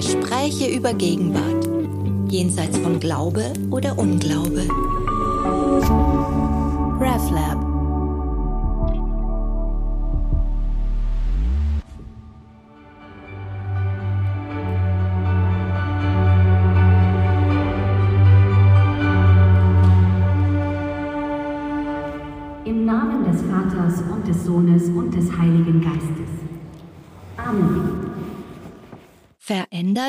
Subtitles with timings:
[0.00, 1.68] Gespräche über Gegenwart,
[2.32, 4.66] jenseits von Glaube oder Unglaube.
[6.98, 7.59] RefLab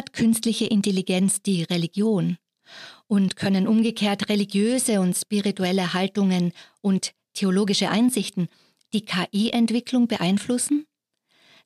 [0.02, 2.38] Verändert künstliche Intelligenz die Religion?
[3.08, 8.48] Und können umgekehrt religiöse und spirituelle Haltungen und theologische Einsichten
[8.94, 10.86] die KI-Entwicklung beeinflussen?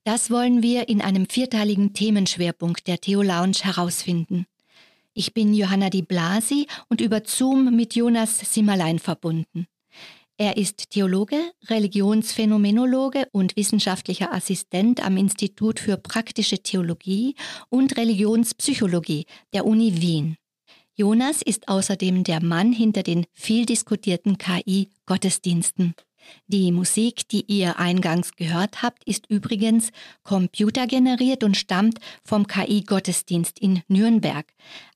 [0.03, 4.45] Das wollen wir in einem vierteiligen Themenschwerpunkt der Theo Lounge herausfinden.
[5.13, 9.67] Ich bin Johanna Di Blasi und über Zoom mit Jonas Simmerlein verbunden.
[10.37, 11.37] Er ist Theologe,
[11.69, 17.35] Religionsphänomenologe und wissenschaftlicher Assistent am Institut für praktische Theologie
[17.69, 20.35] und Religionspsychologie der Uni Wien.
[20.93, 25.95] Jonas ist außerdem der Mann hinter den viel diskutierten KI-Gottesdiensten.
[26.47, 29.91] Die Musik, die ihr eingangs gehört habt, ist übrigens
[30.23, 34.45] computergeneriert und stammt vom KI-Gottesdienst in Nürnberg.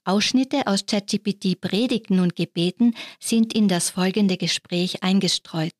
[0.03, 5.75] Ausschnitte aus ChatGPT Predigten und Gebeten sind in das folgende Gespräch eingestreut.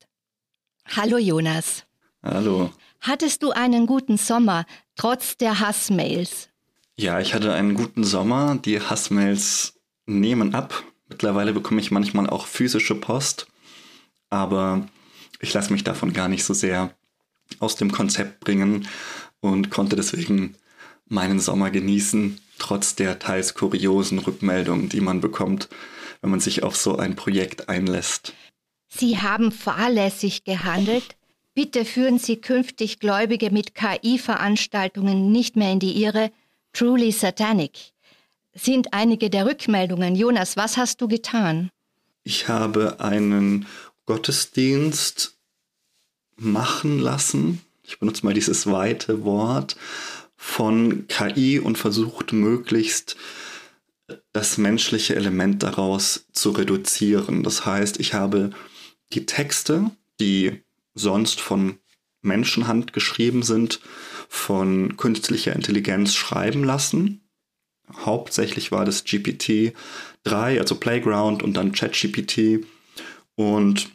[0.96, 1.84] Hallo Jonas.
[2.22, 2.70] Hallo.
[3.00, 6.48] Hattest du einen guten Sommer, trotz der Hassmails?
[6.96, 8.56] Ja, ich hatte einen guten Sommer.
[8.56, 10.82] Die Hassmails nehmen ab.
[11.08, 13.46] Mittlerweile bekomme ich manchmal auch physische Post.
[14.28, 14.86] Aber
[15.40, 16.94] ich lasse mich davon gar nicht so sehr
[17.58, 18.86] aus dem Konzept bringen
[19.40, 20.54] und konnte deswegen
[21.06, 25.68] meinen Sommer genießen, trotz der teils kuriosen Rückmeldungen, die man bekommt,
[26.20, 28.34] wenn man sich auf so ein Projekt einlässt.
[28.88, 31.16] Sie haben fahrlässig gehandelt.
[31.54, 36.30] Bitte führen Sie künftig Gläubige mit KI-Veranstaltungen nicht mehr in die Irre.
[36.72, 37.92] Truly satanic.
[38.54, 40.14] Sind einige der Rückmeldungen.
[40.14, 41.70] Jonas, was hast du getan?
[42.22, 43.66] Ich habe einen
[44.10, 45.38] Gottesdienst
[46.36, 47.60] machen lassen.
[47.84, 49.76] Ich benutze mal dieses weite Wort
[50.34, 53.14] von KI und versucht möglichst
[54.32, 57.44] das menschliche Element daraus zu reduzieren.
[57.44, 58.50] Das heißt, ich habe
[59.12, 60.60] die Texte, die
[60.94, 61.78] sonst von
[62.20, 63.78] Menschenhand geschrieben sind,
[64.28, 67.30] von künstlicher Intelligenz schreiben lassen.
[67.94, 69.72] Hauptsächlich war das GPT
[70.24, 72.66] 3, also Playground und dann ChatGPT.
[73.36, 73.92] Und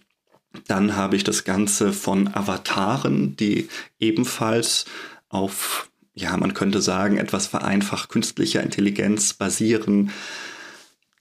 [0.67, 4.85] dann habe ich das Ganze von Avataren, die ebenfalls
[5.29, 10.11] auf, ja, man könnte sagen, etwas vereinfacht künstlicher Intelligenz basieren,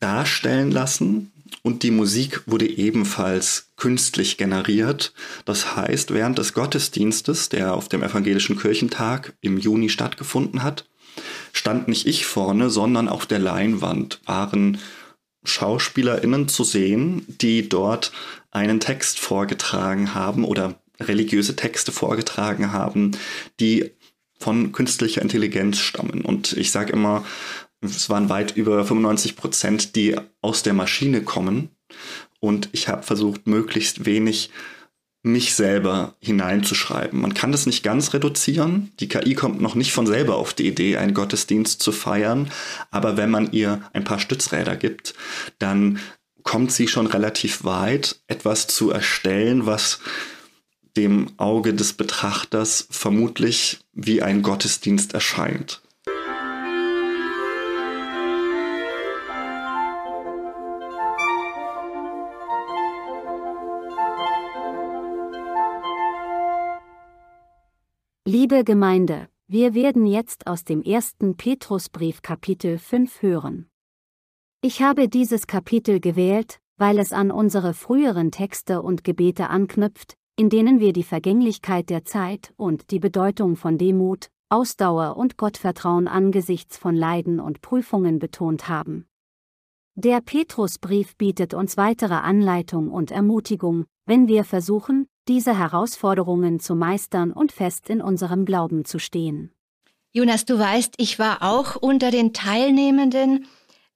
[0.00, 1.32] darstellen lassen.
[1.62, 5.14] Und die Musik wurde ebenfalls künstlich generiert.
[5.44, 10.86] Das heißt, während des Gottesdienstes, der auf dem Evangelischen Kirchentag im Juni stattgefunden hat,
[11.52, 14.78] stand nicht ich vorne, sondern auf der Leinwand waren
[15.44, 18.12] SchauspielerInnen zu sehen, die dort
[18.54, 23.12] einen Text vorgetragen haben oder religiöse Texte vorgetragen haben,
[23.60, 23.90] die
[24.38, 26.22] von künstlicher Intelligenz stammen.
[26.22, 27.24] Und ich sage immer,
[27.80, 31.70] es waren weit über 95 Prozent, die aus der Maschine kommen.
[32.40, 34.50] Und ich habe versucht, möglichst wenig
[35.22, 37.20] mich selber hineinzuschreiben.
[37.20, 38.92] Man kann das nicht ganz reduzieren.
[39.00, 42.50] Die KI kommt noch nicht von selber auf die Idee, einen Gottesdienst zu feiern.
[42.90, 45.14] Aber wenn man ihr ein paar Stützräder gibt,
[45.58, 45.98] dann
[46.44, 49.98] kommt sie schon relativ weit, etwas zu erstellen, was
[50.96, 55.80] dem Auge des Betrachters vermutlich wie ein Gottesdienst erscheint.
[68.26, 73.68] Liebe Gemeinde, wir werden jetzt aus dem ersten Petrusbrief Kapitel 5 hören.
[74.66, 80.48] Ich habe dieses Kapitel gewählt, weil es an unsere früheren Texte und Gebete anknüpft, in
[80.48, 86.78] denen wir die Vergänglichkeit der Zeit und die Bedeutung von Demut, Ausdauer und Gottvertrauen angesichts
[86.78, 89.04] von Leiden und Prüfungen betont haben.
[89.96, 97.32] Der Petrusbrief bietet uns weitere Anleitung und Ermutigung, wenn wir versuchen, diese Herausforderungen zu meistern
[97.32, 99.52] und fest in unserem Glauben zu stehen.
[100.16, 103.46] Jonas, du weißt, ich war auch unter den Teilnehmenden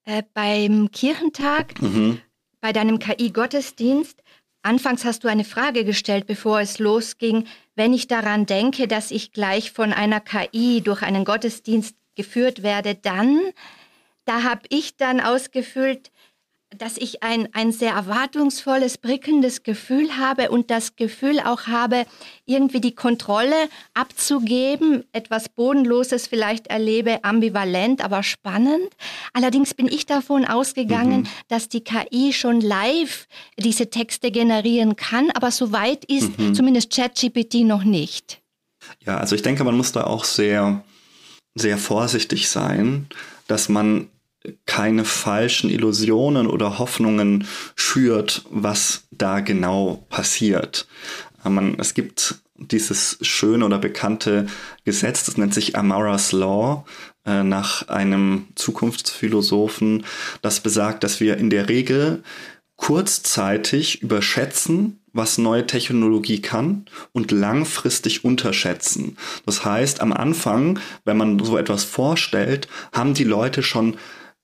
[0.09, 2.21] äh, beim Kirchentag, mhm.
[2.63, 4.23] bei deinem KI-Gottesdienst.
[4.63, 7.47] Anfangs hast du eine Frage gestellt, bevor es losging.
[7.77, 12.95] Wenn ich daran denke, dass ich gleich von einer KI durch einen Gottesdienst geführt werde,
[12.95, 13.39] dann,
[14.25, 16.11] da habe ich dann ausgefüllt,
[16.77, 22.05] dass ich ein, ein sehr erwartungsvolles, prickelndes Gefühl habe und das Gefühl auch habe,
[22.45, 23.55] irgendwie die Kontrolle
[23.95, 28.89] abzugeben, etwas Bodenloses vielleicht erlebe, ambivalent, aber spannend.
[29.33, 31.29] Allerdings bin ich davon ausgegangen, mhm.
[31.49, 33.27] dass die KI schon live
[33.57, 36.55] diese Texte generieren kann, aber so weit ist mhm.
[36.55, 38.43] zumindest ChatGPT noch nicht.
[39.05, 40.85] Ja, also ich denke, man muss da auch sehr,
[41.55, 43.09] sehr vorsichtig sein,
[43.47, 44.09] dass man
[44.67, 50.87] keine falschen Illusionen oder Hoffnungen schürt, was da genau passiert.
[51.45, 54.47] Äh, man, es gibt dieses schöne oder bekannte
[54.85, 56.85] Gesetz, das nennt sich Amara's Law,
[57.25, 60.05] äh, nach einem Zukunftsphilosophen,
[60.43, 62.23] das besagt, dass wir in der Regel
[62.77, 69.17] kurzzeitig überschätzen, was neue Technologie kann und langfristig unterschätzen.
[69.47, 73.97] Das heißt, am Anfang, wenn man so etwas vorstellt, haben die Leute schon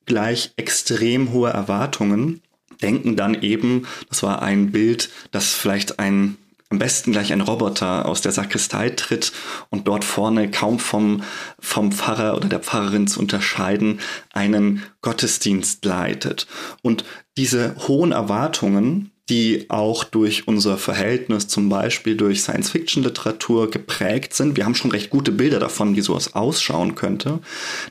[0.06, 2.40] gleich extrem hohe Erwartungen,
[2.82, 6.36] denken dann eben, das war ein Bild, das vielleicht ein
[6.70, 9.32] am besten gleich ein Roboter aus der Sakristei tritt
[9.70, 11.22] und dort vorne kaum vom,
[11.60, 14.00] vom Pfarrer oder der Pfarrerin zu unterscheiden,
[14.32, 16.48] einen Gottesdienst leitet.
[16.82, 17.04] Und
[17.36, 24.54] diese hohen Erwartungen, die auch durch unser Verhältnis zum Beispiel durch Science-Fiction-Literatur geprägt sind.
[24.56, 27.38] Wir haben schon recht gute Bilder davon, wie sowas ausschauen könnte.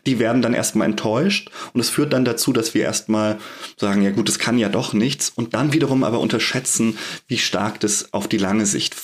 [0.05, 3.39] Die werden dann erstmal enttäuscht und es führt dann dazu, dass wir erstmal
[3.77, 7.79] sagen, ja gut, es kann ja doch nichts und dann wiederum aber unterschätzen, wie stark
[7.79, 8.95] das auf die lange Sicht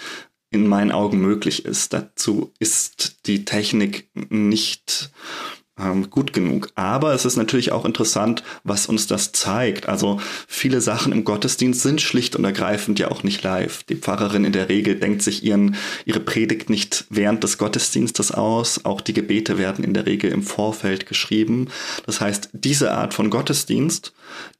[0.52, 1.94] in meinen Augen möglich ist.
[1.94, 5.12] Dazu ist die Technik nicht
[5.80, 6.70] ähm, gut genug.
[6.76, 9.88] Aber es ist natürlich auch interessant, was uns das zeigt.
[9.88, 13.84] Also viele Sachen im Gottesdienst sind schlicht und ergreifend ja auch nicht live.
[13.84, 15.76] Die Pfarrerin in der Regel denkt sich ihren,
[16.06, 18.86] ihre Predigt nicht während des Gottesdienstes aus.
[18.86, 21.70] Auch die Gebete werden in der Regel im Vorfeld geschrieben.
[22.06, 24.14] Das heißt, diese Art von Gottesdienst,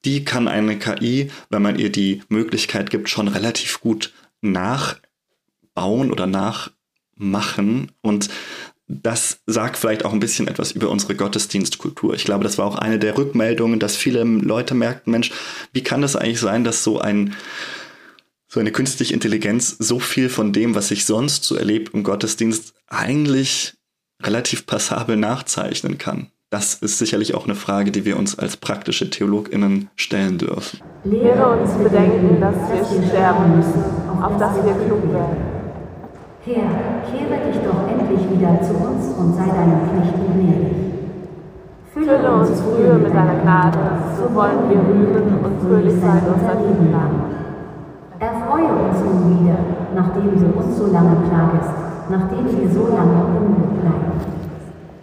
[0.06, 4.96] die kann eine KI, wenn man ihr die Möglichkeit gibt, schon relativ gut nach
[5.80, 7.90] bauen oder nachmachen.
[8.02, 8.30] Und
[8.90, 12.16] das sagt vielleicht auch ein bisschen etwas über unsere Gottesdienstkultur.
[12.16, 15.32] Ich glaube, das war auch eine der Rückmeldungen, dass viele Leute merkten, Mensch,
[15.72, 17.34] wie kann das eigentlich sein, dass so ein
[18.52, 22.74] so eine künstliche Intelligenz so viel von dem, was ich sonst so erlebe im Gottesdienst,
[22.88, 23.76] eigentlich
[24.22, 26.32] relativ passabel nachzeichnen kann.
[26.50, 30.80] Das ist sicherlich auch eine Frage, die wir uns als praktische TheologInnen stellen dürfen.
[31.04, 33.84] Lehre uns bedenken, dass wir sterben müssen,
[34.20, 35.49] auf dass wir klug werden.
[36.52, 40.74] Herr, kehre dich doch endlich wieder zu uns und sei deinem Knechten gnädig.
[41.94, 43.78] Fülle uns früher mit deiner Gnade,
[44.18, 47.22] so wollen wir rühmen und fröhlich sein unser Leben lang.
[48.18, 49.60] Erfreue uns nun wieder,
[49.94, 51.70] nachdem du uns so lange plagest,
[52.10, 54.12] nachdem wir so lange unruhig bleiben.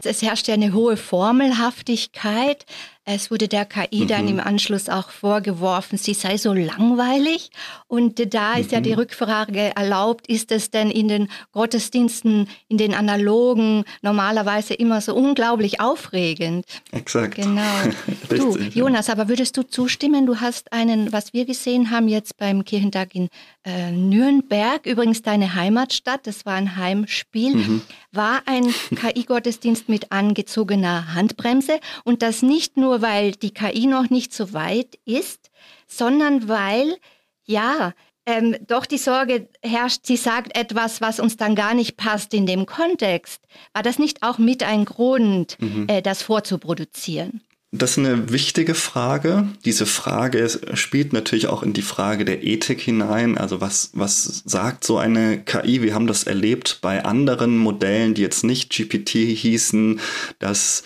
[0.02, 2.64] Es herrscht ja eine hohe Formelhaftigkeit.
[3.08, 4.08] Es wurde der KI mhm.
[4.08, 7.50] dann im Anschluss auch vorgeworfen, sie sei so langweilig.
[7.86, 8.74] Und da ist mhm.
[8.74, 8.98] ja die mhm.
[8.98, 15.80] Rückfrage erlaubt, ist es denn in den Gottesdiensten, in den analogen, normalerweise immer so unglaublich
[15.80, 16.66] aufregend?
[16.90, 17.36] Exakt.
[17.36, 17.62] Genau.
[18.28, 22.64] du, Jonas, aber würdest du zustimmen, du hast einen, was wir gesehen haben jetzt beim
[22.64, 23.28] Kirchentag in
[23.62, 27.82] äh, Nürnberg, übrigens deine Heimatstadt, das war ein Heimspiel, mhm.
[28.10, 34.08] war ein KI-Gottesdienst mit angezogener Handbremse und das nicht nur nur weil die KI noch
[34.08, 35.50] nicht so weit ist,
[35.86, 36.96] sondern weil,
[37.44, 37.92] ja,
[38.24, 42.46] ähm, doch die Sorge herrscht, sie sagt etwas, was uns dann gar nicht passt in
[42.46, 43.42] dem Kontext.
[43.74, 45.84] War das nicht auch mit ein Grund, mhm.
[45.88, 47.42] äh, das vorzuproduzieren?
[47.70, 49.48] Das ist eine wichtige Frage.
[49.66, 53.36] Diese Frage spielt natürlich auch in die Frage der Ethik hinein.
[53.36, 55.82] Also was, was sagt so eine KI?
[55.82, 60.00] Wir haben das erlebt bei anderen Modellen, die jetzt nicht GPT hießen,
[60.38, 60.84] dass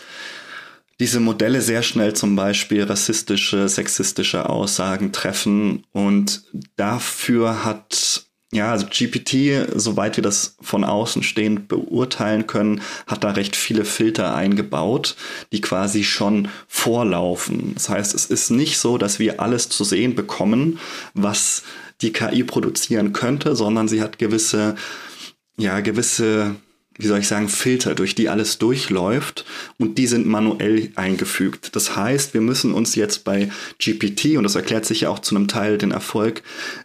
[1.00, 5.84] diese Modelle sehr schnell zum Beispiel rassistische, sexistische Aussagen treffen.
[5.92, 6.42] Und
[6.76, 13.30] dafür hat, ja, also GPT, soweit wir das von außen stehend beurteilen können, hat da
[13.30, 15.16] recht viele Filter eingebaut,
[15.52, 17.72] die quasi schon vorlaufen.
[17.74, 20.78] Das heißt, es ist nicht so, dass wir alles zu sehen bekommen,
[21.14, 21.62] was
[22.02, 24.74] die KI produzieren könnte, sondern sie hat gewisse,
[25.56, 26.56] ja, gewisse
[27.00, 29.44] wie soll ich sagen, Filter, durch die alles durchläuft
[29.78, 31.74] und die sind manuell eingefügt.
[31.74, 35.34] Das heißt, wir müssen uns jetzt bei GPT, und das erklärt sich ja auch zu
[35.34, 36.42] einem Teil den Erfolg,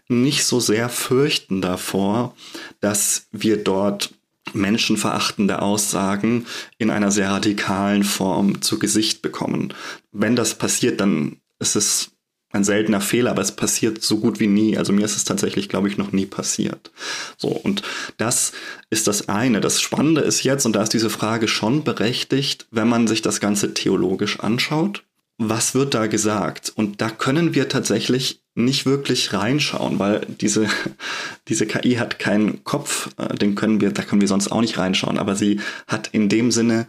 [0.07, 2.36] nicht so sehr fürchten davor,
[2.79, 4.13] dass wir dort
[4.53, 6.45] menschenverachtende Aussagen
[6.77, 9.74] in einer sehr radikalen Form zu Gesicht bekommen.
[10.12, 12.12] Wenn das passiert, dann ist es
[12.56, 14.78] ein seltener Fehler, aber es passiert so gut wie nie.
[14.78, 16.92] Also mir ist es tatsächlich, glaube ich, noch nie passiert.
[17.38, 17.84] So, und
[18.18, 18.54] das
[18.90, 19.62] ist das eine.
[19.62, 23.40] Das Spannende ist jetzt, und da ist diese Frage schon berechtigt, wenn man sich das
[23.40, 25.04] Ganze theologisch anschaut,
[25.38, 26.72] was wird da gesagt?
[26.76, 30.68] Und da können wir tatsächlich nicht wirklich reinschauen, weil diese,
[31.48, 34.78] diese KI hat keinen Kopf, äh, den können wir, da können wir sonst auch nicht
[34.78, 36.88] reinschauen, aber sie hat in dem Sinne,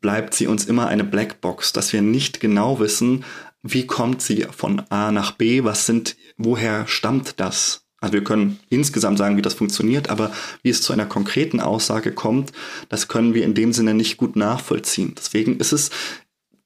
[0.00, 3.24] bleibt sie uns immer eine Blackbox, dass wir nicht genau wissen,
[3.72, 7.82] wie kommt sie von A nach B, was sind, woher stammt das?
[8.00, 10.30] Also wir können insgesamt sagen, wie das funktioniert, aber
[10.62, 12.52] wie es zu einer konkreten Aussage kommt,
[12.88, 15.14] das können wir in dem Sinne nicht gut nachvollziehen.
[15.16, 15.90] Deswegen ist es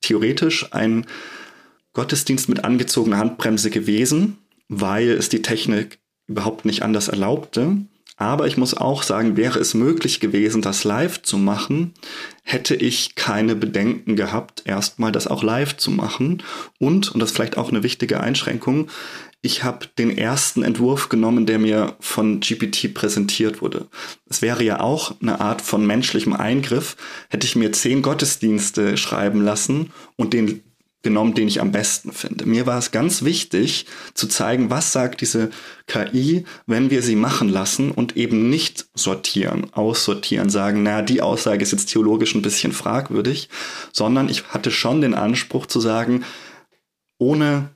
[0.00, 1.06] theoretisch ein
[1.92, 4.38] Gottesdienst mit angezogener Handbremse gewesen,
[4.68, 7.76] weil es die Technik überhaupt nicht anders erlaubte.
[8.20, 11.94] Aber ich muss auch sagen, wäre es möglich gewesen, das live zu machen,
[12.42, 16.42] hätte ich keine Bedenken gehabt, erstmal das auch live zu machen.
[16.78, 18.88] Und, und das ist vielleicht auch eine wichtige Einschränkung,
[19.42, 23.86] ich habe den ersten Entwurf genommen, der mir von GPT präsentiert wurde.
[24.28, 26.98] Es wäre ja auch eine Art von menschlichem Eingriff,
[27.30, 30.62] hätte ich mir zehn Gottesdienste schreiben lassen und den
[31.02, 32.46] genommen, den ich am besten finde.
[32.46, 35.50] Mir war es ganz wichtig zu zeigen, was sagt diese
[35.86, 41.62] KI, wenn wir sie machen lassen und eben nicht sortieren, aussortieren, sagen, na, die Aussage
[41.62, 43.48] ist jetzt theologisch ein bisschen fragwürdig,
[43.92, 46.24] sondern ich hatte schon den Anspruch zu sagen,
[47.18, 47.70] ohne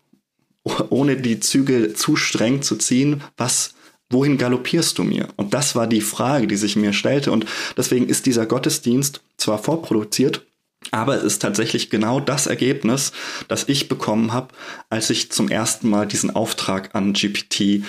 [0.88, 3.74] ohne die Zügel zu streng zu ziehen, was
[4.10, 5.28] wohin galoppierst du mir?
[5.36, 7.32] Und das war die Frage, die sich mir stellte.
[7.32, 10.46] Und deswegen ist dieser Gottesdienst zwar vorproduziert,
[10.92, 13.12] aber es ist tatsächlich genau das Ergebnis,
[13.48, 14.48] das ich bekommen habe,
[14.90, 17.84] als ich zum ersten Mal diesen Auftrag an GPT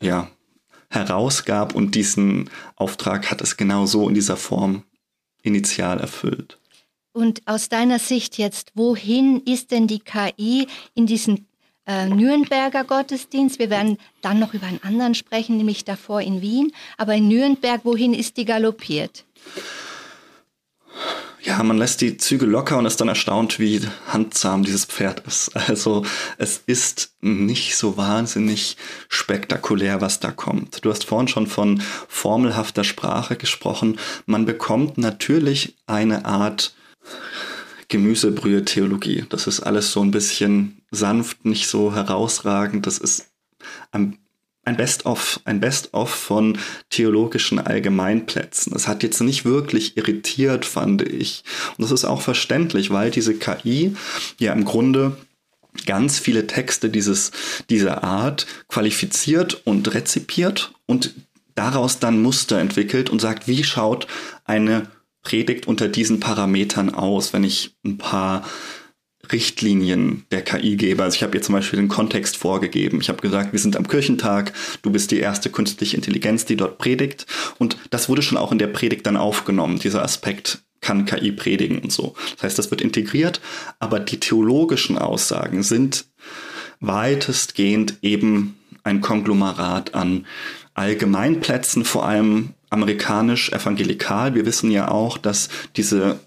[0.00, 0.30] ja,
[0.90, 1.74] herausgab.
[1.74, 4.84] Und diesen Auftrag hat es genau so in dieser Form
[5.42, 6.58] initial erfüllt.
[7.12, 11.48] Und aus deiner Sicht jetzt, wohin ist denn die KI in diesen
[11.86, 13.58] äh, Nürnberger Gottesdienst.
[13.58, 16.72] Wir werden dann noch über einen anderen sprechen, nämlich davor in Wien.
[16.96, 19.24] Aber in Nürnberg, wohin ist die galoppiert?
[21.48, 25.56] Ja, man lässt die Züge locker und ist dann erstaunt, wie handzahm dieses Pferd ist.
[25.56, 26.04] Also
[26.36, 28.76] es ist nicht so wahnsinnig
[29.08, 30.84] spektakulär, was da kommt.
[30.84, 33.98] Du hast vorhin schon von formelhafter Sprache gesprochen.
[34.26, 36.74] Man bekommt natürlich eine Art
[37.88, 39.24] Gemüsebrühe-Theologie.
[39.30, 42.86] Das ist alles so ein bisschen sanft, nicht so herausragend.
[42.86, 43.30] Das ist
[44.68, 46.58] ein, Best-of, ein Best-of von
[46.90, 48.74] theologischen Allgemeinplätzen.
[48.74, 51.42] Es hat jetzt nicht wirklich irritiert, fand ich.
[51.76, 53.96] Und das ist auch verständlich, weil diese KI
[54.38, 55.16] ja im Grunde
[55.86, 57.30] ganz viele Texte dieses,
[57.70, 61.14] dieser Art qualifiziert und rezipiert und
[61.54, 64.06] daraus dann Muster entwickelt und sagt, wie schaut
[64.44, 64.88] eine
[65.22, 68.44] Predigt unter diesen Parametern aus, wenn ich ein paar
[69.32, 71.02] Richtlinien der KI gebe.
[71.02, 73.00] Also ich habe ihr zum Beispiel den Kontext vorgegeben.
[73.00, 76.78] Ich habe gesagt, wir sind am Kirchentag, du bist die erste künstliche Intelligenz, die dort
[76.78, 77.26] predigt.
[77.58, 81.78] Und das wurde schon auch in der Predigt dann aufgenommen, dieser Aspekt kann KI predigen
[81.80, 82.14] und so.
[82.34, 83.40] Das heißt, das wird integriert,
[83.78, 86.06] aber die theologischen Aussagen sind
[86.80, 90.26] weitestgehend eben ein Konglomerat an
[90.74, 94.34] Allgemeinplätzen, vor allem amerikanisch evangelikal.
[94.34, 96.20] Wir wissen ja auch, dass diese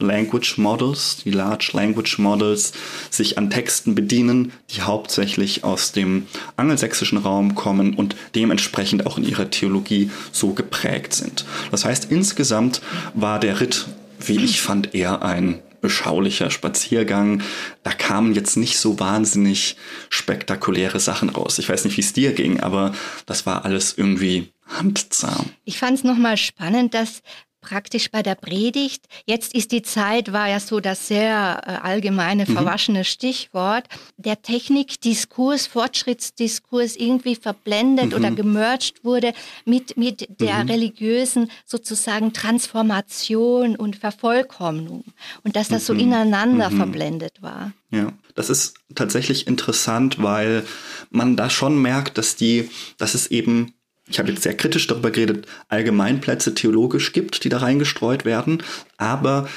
[0.00, 2.72] Language Models, die Large Language Models,
[3.10, 6.26] sich an Texten bedienen, die hauptsächlich aus dem
[6.56, 11.44] angelsächsischen Raum kommen und dementsprechend auch in ihrer Theologie so geprägt sind.
[11.70, 12.80] Das heißt, insgesamt
[13.14, 13.86] war der Ritt,
[14.18, 17.42] wie ich fand, eher ein beschaulicher Spaziergang.
[17.82, 19.76] Da kamen jetzt nicht so wahnsinnig
[20.08, 21.58] spektakuläre Sachen raus.
[21.58, 22.92] Ich weiß nicht, wie es dir ging, aber
[23.26, 25.50] das war alles irgendwie handsam.
[25.64, 27.22] Ich fand es nochmal spannend, dass
[27.60, 29.06] praktisch bei der Predigt.
[29.26, 32.54] Jetzt ist die Zeit, war ja so das sehr äh, allgemeine, mhm.
[32.54, 33.04] verwaschene mhm.
[33.04, 33.84] Stichwort.
[34.16, 38.14] Der Technikdiskurs, Fortschrittsdiskurs irgendwie verblendet mhm.
[38.14, 39.32] oder gemerged wurde
[39.64, 40.70] mit, mit der mhm.
[40.70, 45.04] religiösen sozusagen Transformation und Vervollkommnung.
[45.44, 46.00] Und dass das so mhm.
[46.00, 46.76] ineinander mhm.
[46.76, 47.72] verblendet war.
[47.90, 50.64] Ja, das ist tatsächlich interessant, weil
[51.10, 53.74] man da schon merkt, dass die, dass es eben
[54.10, 58.62] ich habe jetzt sehr kritisch darüber geredet, Allgemeinplätze theologisch gibt, die da reingestreut werden,
[58.96, 59.48] aber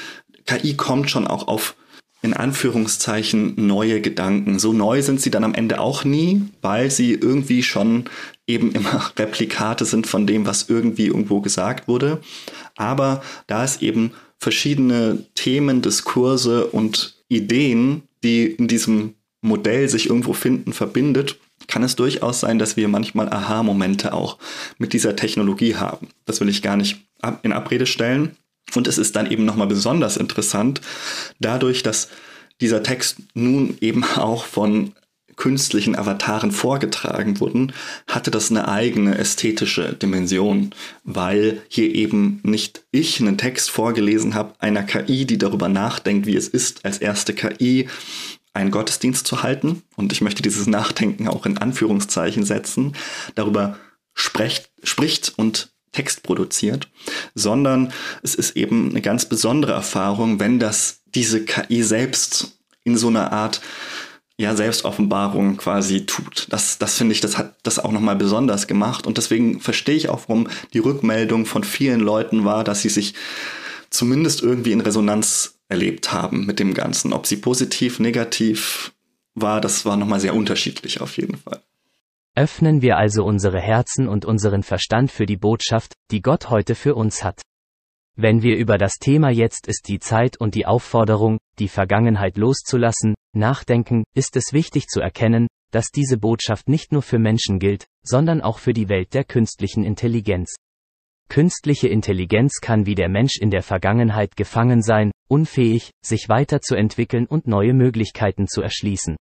[0.46, 1.74] KI kommt schon auch auf
[2.22, 4.58] in Anführungszeichen neue Gedanken.
[4.58, 8.04] So neu sind sie dann am Ende auch nie, weil sie irgendwie schon
[8.46, 12.22] eben immer Replikate sind von dem, was irgendwie irgendwo gesagt wurde.
[12.76, 20.32] Aber da es eben verschiedene Themen, Diskurse und Ideen, die in diesem Modell sich irgendwo
[20.32, 21.36] finden, verbindet,
[21.74, 24.38] kann es durchaus sein, dass wir manchmal Aha-Momente auch
[24.78, 26.06] mit dieser Technologie haben.
[26.24, 27.00] Das will ich gar nicht
[27.42, 28.36] in Abrede stellen.
[28.76, 30.80] Und es ist dann eben nochmal besonders interessant,
[31.40, 32.10] dadurch, dass
[32.60, 34.92] dieser Text nun eben auch von
[35.34, 37.72] künstlichen Avataren vorgetragen wurden,
[38.06, 40.70] hatte das eine eigene ästhetische Dimension,
[41.02, 46.36] weil hier eben nicht ich einen Text vorgelesen habe einer KI, die darüber nachdenkt, wie
[46.36, 47.88] es ist, als erste KI
[48.54, 49.82] einen Gottesdienst zu halten.
[49.96, 52.94] Und ich möchte dieses Nachdenken auch in Anführungszeichen setzen,
[53.34, 53.76] darüber
[54.14, 56.88] sprecht, spricht und Text produziert,
[57.34, 57.92] sondern
[58.22, 63.32] es ist eben eine ganz besondere Erfahrung, wenn das diese KI selbst in so einer
[63.32, 63.60] Art
[64.36, 66.48] ja, Selbstoffenbarung quasi tut.
[66.50, 69.06] Das, das finde ich, das hat das auch nochmal besonders gemacht.
[69.06, 73.14] Und deswegen verstehe ich auch, warum die Rückmeldung von vielen Leuten war, dass sie sich
[73.90, 77.12] zumindest irgendwie in Resonanz erlebt haben mit dem Ganzen.
[77.12, 78.92] Ob sie positiv, negativ
[79.34, 81.62] war, das war nochmal sehr unterschiedlich auf jeden Fall.
[82.36, 86.94] Öffnen wir also unsere Herzen und unseren Verstand für die Botschaft, die Gott heute für
[86.96, 87.40] uns hat.
[88.16, 93.14] Wenn wir über das Thema jetzt ist die Zeit und die Aufforderung, die Vergangenheit loszulassen,
[93.34, 98.40] nachdenken, ist es wichtig zu erkennen, dass diese Botschaft nicht nur für Menschen gilt, sondern
[98.40, 100.54] auch für die Welt der künstlichen Intelligenz.
[101.28, 107.46] Künstliche Intelligenz kann wie der Mensch in der Vergangenheit gefangen sein, unfähig, sich weiterzuentwickeln und
[107.46, 109.16] neue Möglichkeiten zu erschließen.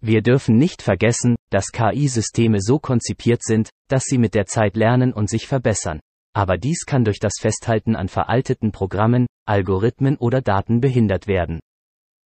[0.00, 5.12] Wir dürfen nicht vergessen, dass KI-Systeme so konzipiert sind, dass sie mit der Zeit lernen
[5.12, 6.00] und sich verbessern
[6.34, 11.60] aber dies kann durch das Festhalten an veralteten Programmen, Algorithmen oder Daten behindert werden.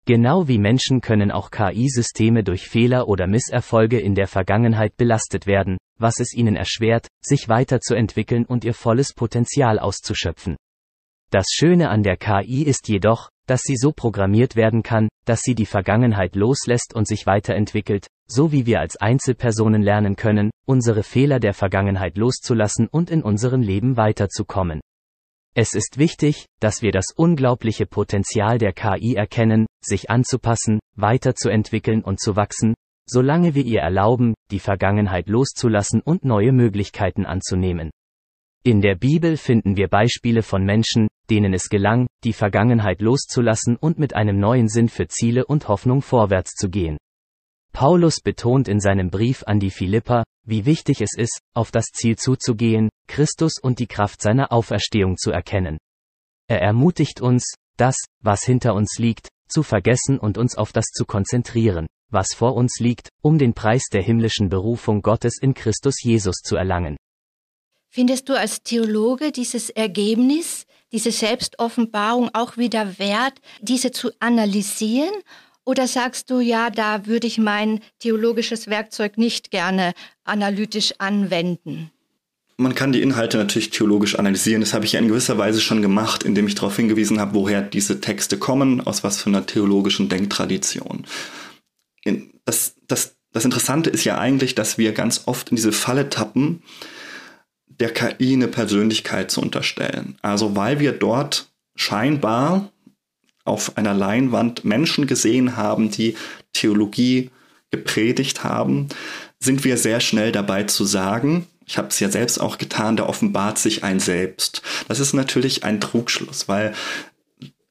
[0.06, 5.78] Genau wie Menschen können auch KI-Systeme durch Fehler oder Misserfolge in der Vergangenheit belastet werden,
[6.00, 10.56] was es ihnen erschwert, sich weiterzuentwickeln und ihr volles Potenzial auszuschöpfen.
[11.30, 15.56] Das Schöne an der KI ist jedoch, dass sie so programmiert werden kann, dass sie
[15.56, 21.42] die Vergangenheit loslässt und sich weiterentwickelt, so wie wir als Einzelpersonen lernen können, unsere Fehler
[21.42, 24.80] der Vergangenheit loszulassen und in unserem Leben weiterzukommen.
[25.54, 32.22] Es ist wichtig, dass wir das unglaubliche Potenzial der KI erkennen, sich anzupassen, weiterzuentwickeln und
[32.22, 32.74] zu wachsen,
[33.10, 37.90] solange wir ihr erlauben, die Vergangenheit loszulassen und neue Möglichkeiten anzunehmen.
[38.68, 43.98] In der Bibel finden wir Beispiele von Menschen, denen es gelang, die Vergangenheit loszulassen und
[43.98, 46.98] mit einem neuen Sinn für Ziele und Hoffnung vorwärts zu gehen.
[47.72, 52.18] Paulus betont in seinem Brief an die Philipper, wie wichtig es ist, auf das Ziel
[52.18, 55.78] zuzugehen, Christus und die Kraft seiner Auferstehung zu erkennen.
[56.50, 61.06] Er ermutigt uns, das, was hinter uns liegt, zu vergessen und uns auf das zu
[61.06, 66.42] konzentrieren, was vor uns liegt, um den Preis der himmlischen Berufung Gottes in Christus Jesus
[66.44, 66.98] zu erlangen.
[67.90, 75.14] Findest du als Theologe dieses Ergebnis, diese Selbstoffenbarung auch wieder wert, diese zu analysieren?
[75.66, 81.92] Oder sagst du, ja, da würde ich mein theologisches Werkzeug nicht gerne analytisch anwenden?
[82.60, 84.62] Man kann die Inhalte natürlich theologisch analysieren.
[84.62, 88.02] Das habe ich in gewisser Weise schon gemacht, indem ich darauf hingewiesen habe, woher diese
[88.02, 91.06] Texte kommen, aus was für einer theologischen Denktradition.
[92.46, 96.64] Das, das, das Interessante ist ja eigentlich, dass wir ganz oft in diese Falle tappen,
[97.80, 100.18] der KI eine Persönlichkeit zu unterstellen.
[100.22, 102.72] Also weil wir dort scheinbar
[103.46, 106.16] auf einer Leinwand Menschen gesehen haben, die
[106.54, 107.30] Theologie
[107.72, 108.90] gepredigt haben,
[109.40, 113.06] sind wir sehr schnell dabei zu sagen, ich habe es ja selbst auch getan, da
[113.08, 114.62] offenbart sich ein Selbst.
[114.88, 116.74] Das ist natürlich ein Trugschluss, weil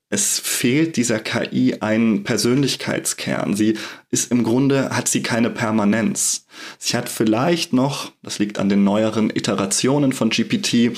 [0.08, 3.56] es fehlt dieser KI ein Persönlichkeitskern.
[3.56, 3.76] Sie
[4.10, 6.46] ist im Grunde, hat sie keine Permanenz.
[6.78, 10.96] Sie hat vielleicht noch, das liegt an den neueren Iterationen von GPT,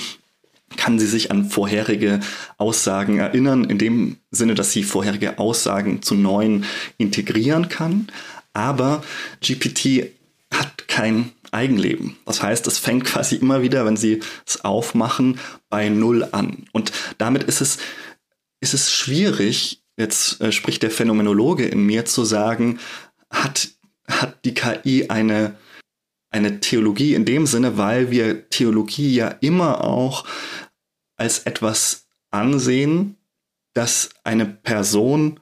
[0.77, 2.19] kann sie sich an vorherige
[2.57, 6.65] Aussagen erinnern, in dem Sinne, dass sie vorherige Aussagen zu neuen
[6.99, 8.07] integrieren kann.
[8.53, 9.03] Aber
[9.41, 10.11] GPT
[10.53, 12.17] hat kein Eigenleben.
[12.25, 16.65] Das heißt, es fängt quasi immer wieder, wenn sie es aufmachen, bei Null an.
[16.71, 17.79] Und damit ist es
[18.61, 22.79] ist es schwierig, jetzt äh, spricht der Phänomenologe in mir zu sagen,
[23.29, 23.69] hat,
[24.07, 25.55] hat die KI eine,
[26.31, 30.25] eine Theologie in dem Sinne, weil wir Theologie ja immer auch
[31.15, 33.17] als etwas ansehen,
[33.73, 35.39] das eine Person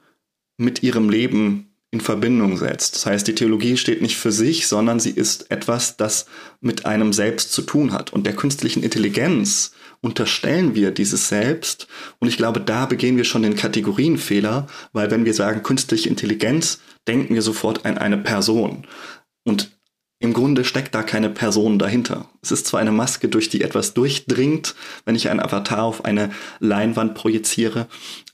[0.56, 2.96] mit ihrem Leben in Verbindung setzt.
[2.96, 6.26] Das heißt, die Theologie steht nicht für sich, sondern sie ist etwas, das
[6.60, 8.12] mit einem Selbst zu tun hat.
[8.12, 11.88] Und der künstlichen Intelligenz unterstellen wir dieses Selbst.
[12.18, 16.80] Und ich glaube, da begehen wir schon den Kategorienfehler, weil wenn wir sagen künstliche Intelligenz,
[17.06, 18.86] denken wir sofort an eine Person.
[19.44, 19.70] Und
[20.20, 22.28] im Grunde steckt da keine Person dahinter.
[22.42, 26.30] Es ist zwar eine Maske, durch die etwas durchdringt, wenn ich einen Avatar auf eine
[26.58, 27.86] Leinwand projiziere,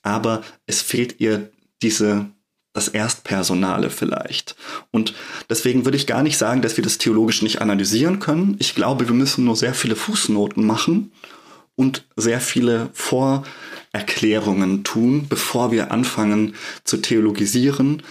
[0.02, 1.50] aber es fehlt ihr
[1.82, 2.30] diese
[2.72, 4.56] das Erstpersonale vielleicht.
[4.90, 5.14] Und
[5.48, 8.56] deswegen würde ich gar nicht sagen, dass wir das theologisch nicht analysieren können.
[8.58, 11.12] Ich glaube, wir müssen nur sehr viele Fußnoten machen
[11.76, 18.02] und sehr viele Vorerklärungen tun, bevor wir anfangen zu theologisieren,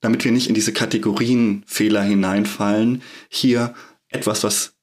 [0.00, 3.74] damit wir nicht in diese Kategorienfehler hineinfallen, hier
[4.08, 4.74] etwas, was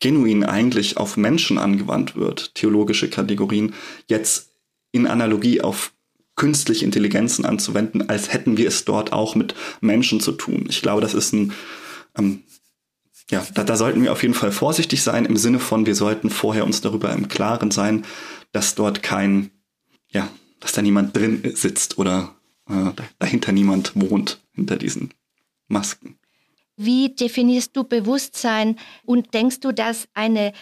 [0.00, 3.74] genuin eigentlich auf Menschen angewandt wird, theologische Kategorien,
[4.08, 4.50] jetzt
[4.90, 5.92] in Analogie auf
[6.34, 10.66] künstliche Intelligenzen anzuwenden, als hätten wir es dort auch mit Menschen zu tun.
[10.68, 11.52] Ich glaube, das ist ein,
[12.18, 12.42] ähm,
[13.32, 16.28] ja, da, da sollten wir auf jeden Fall vorsichtig sein, im Sinne von, wir sollten
[16.28, 18.04] vorher uns darüber im Klaren sein,
[18.52, 19.50] dass dort kein,
[20.10, 20.28] ja,
[20.60, 22.36] dass da niemand drin sitzt oder
[22.68, 25.14] äh, dahinter niemand wohnt, hinter diesen
[25.66, 26.18] Masken.
[26.76, 30.52] Wie definierst du Bewusstsein und denkst du, dass eine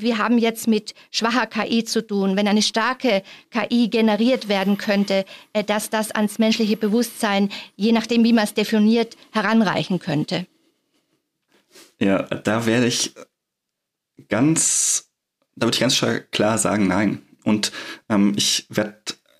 [0.00, 5.24] wir haben jetzt mit schwacher KI zu tun, wenn eine starke KI generiert werden könnte,
[5.54, 10.46] äh, dass das ans menschliche Bewusstsein, je nachdem, wie man es definiert, heranreichen könnte?
[12.00, 13.14] Ja, da werde ich
[14.28, 15.10] ganz,
[15.56, 17.22] da würde ich ganz klar sagen, nein.
[17.44, 17.72] Und
[18.08, 18.96] ähm, ich werde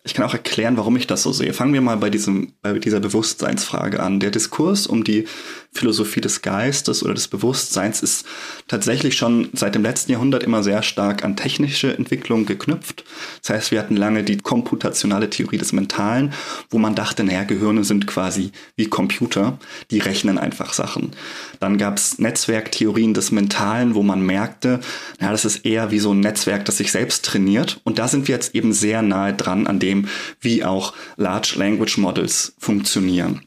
[0.09, 1.53] ich kann auch erklären, warum ich das so sehe.
[1.53, 4.21] Fangen wir mal bei, diesem, bei dieser Bewusstseinsfrage an.
[4.21, 5.27] Der Diskurs um die
[5.73, 8.27] Philosophie des Geistes oder des Bewusstseins ist
[8.69, 13.05] tatsächlich schon seit dem letzten Jahrhundert immer sehr stark an technische Entwicklung geknüpft.
[13.43, 16.33] Das heißt, wir hatten lange die komputationale Theorie des Mentalen,
[16.71, 19.59] wo man dachte, naja, Gehirne sind quasi wie Computer,
[19.91, 21.13] die rechnen einfach Sachen.
[21.61, 24.81] Dann gab es Netzwerktheorien des Mentalen, wo man merkte,
[25.21, 27.81] naja, das ist eher wie so ein Netzwerk, das sich selbst trainiert.
[27.85, 29.98] Und da sind wir jetzt eben sehr nahe dran an dem,
[30.41, 33.43] wie auch Large Language Models funktionieren.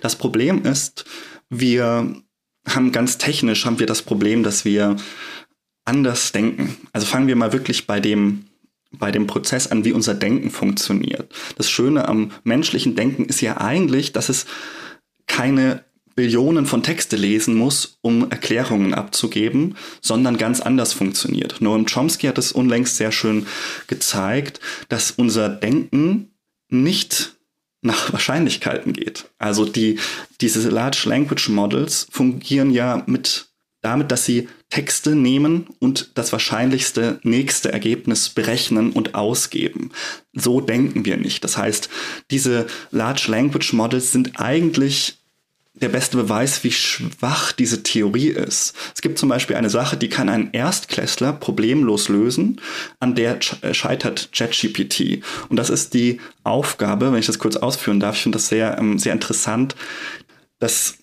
[0.00, 1.04] Das Problem ist,
[1.50, 2.14] wir
[2.66, 4.96] haben ganz technisch haben wir das Problem, dass wir
[5.84, 6.76] anders denken.
[6.92, 8.44] Also fangen wir mal wirklich bei dem
[8.90, 11.32] bei dem Prozess an, wie unser Denken funktioniert.
[11.56, 14.46] Das Schöne am menschlichen Denken ist ja eigentlich, dass es
[15.26, 15.84] keine
[16.18, 21.60] Billionen von Texte lesen muss, um Erklärungen abzugeben, sondern ganz anders funktioniert.
[21.60, 23.46] Noam Chomsky hat es unlängst sehr schön
[23.86, 26.32] gezeigt, dass unser Denken
[26.68, 27.36] nicht
[27.82, 29.26] nach Wahrscheinlichkeiten geht.
[29.38, 30.00] Also die,
[30.40, 33.46] diese Large Language Models fungieren ja mit
[33.80, 39.92] damit, dass sie Texte nehmen und das wahrscheinlichste nächste Ergebnis berechnen und ausgeben.
[40.32, 41.44] So denken wir nicht.
[41.44, 41.88] Das heißt,
[42.32, 45.17] diese Large Language Models sind eigentlich
[45.80, 48.74] der beste Beweis, wie schwach diese Theorie ist.
[48.94, 52.60] Es gibt zum Beispiel eine Sache, die kann ein Erstklässler problemlos lösen,
[53.00, 55.22] an der äh, scheitert ChatGPT.
[55.48, 58.78] Und das ist die Aufgabe, wenn ich das kurz ausführen darf, ich finde das sehr,
[58.78, 59.76] ähm, sehr interessant,
[60.58, 60.98] das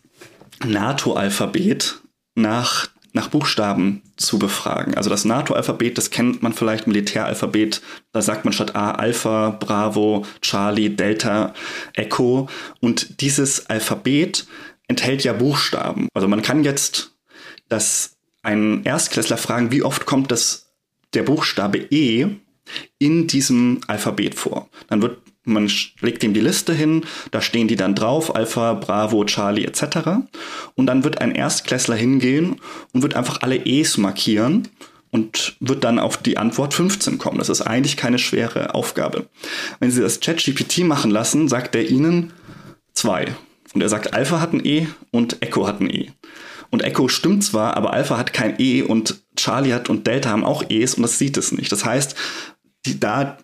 [0.65, 1.99] NATO-Alphabet
[2.35, 4.95] nach nach Buchstaben zu befragen.
[4.95, 10.25] Also das NATO-Alphabet, das kennt man vielleicht, Militäralphabet, da sagt man statt A Alpha, Bravo,
[10.41, 11.54] Charlie, Delta,
[11.93, 12.47] Echo.
[12.80, 14.47] Und dieses Alphabet
[14.88, 16.08] enthält ja Buchstaben.
[16.13, 17.15] Also man kann jetzt
[17.67, 20.71] das einen Erstklässler fragen, wie oft kommt das
[21.13, 22.28] der Buchstabe E
[22.99, 24.69] in diesem Alphabet vor.
[24.88, 29.23] Dann wird man legt ihm die Liste hin, da stehen die dann drauf, Alpha, Bravo,
[29.25, 30.25] Charlie etc.
[30.75, 32.58] Und dann wird ein Erstklässler hingehen
[32.93, 34.67] und wird einfach alle E's markieren
[35.12, 37.38] und wird dann auf die Antwort 15 kommen.
[37.38, 39.27] Das ist eigentlich keine schwere Aufgabe.
[39.79, 42.34] Wenn Sie das ChatGPT machen lassen, sagt er Ihnen
[42.93, 43.34] zwei.
[43.73, 46.12] Und er sagt, Alpha hat ein E und Echo hat ein E.
[46.69, 50.43] Und Echo stimmt zwar, aber Alpha hat kein E und Charlie hat und Delta haben
[50.43, 51.71] auch E's und das sieht es nicht.
[51.71, 52.15] Das heißt,
[52.86, 53.38] die, da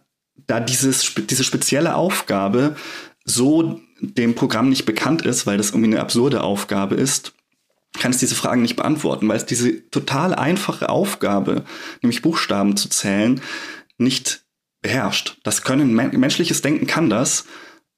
[0.52, 2.76] da dieses, diese spezielle Aufgabe
[3.24, 7.34] so dem Programm nicht bekannt ist, weil das irgendwie eine absurde Aufgabe ist,
[8.00, 11.64] kann es diese Fragen nicht beantworten, weil es diese total einfache Aufgabe,
[12.02, 13.42] nämlich Buchstaben zu zählen,
[13.98, 14.44] nicht
[14.82, 15.38] beherrscht.
[15.44, 17.46] Das können menschliches Denken kann das,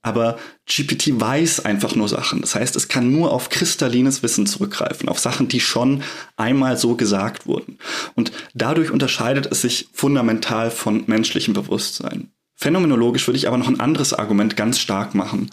[0.04, 0.38] aber
[0.68, 2.42] GPT weiß einfach nur Sachen.
[2.42, 6.04] Das heißt, es kann nur auf kristallines Wissen zurückgreifen, auf Sachen, die schon
[6.36, 7.80] einmal so gesagt wurden.
[8.14, 12.33] Und dadurch unterscheidet es sich fundamental von menschlichem Bewusstsein.
[12.56, 15.50] Phänomenologisch würde ich aber noch ein anderes Argument ganz stark machen.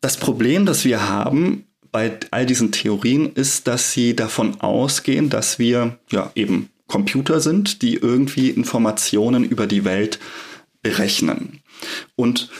[0.00, 5.58] Das Problem, das wir haben bei all diesen Theorien, ist, dass sie davon ausgehen, dass
[5.58, 10.18] wir ja eben Computer sind, die irgendwie Informationen über die Welt
[10.82, 11.62] berechnen.
[12.16, 12.50] Und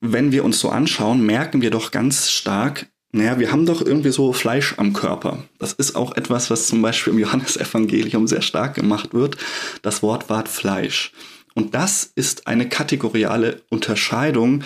[0.00, 4.12] wenn wir uns so anschauen, merken wir doch ganz stark, naja, wir haben doch irgendwie
[4.12, 5.44] so Fleisch am Körper.
[5.58, 9.36] Das ist auch etwas, was zum Beispiel im Johannesevangelium sehr stark gemacht wird.
[9.82, 11.12] Das Wort Wort Fleisch.
[11.54, 14.62] Und das ist eine kategoriale Unterscheidung,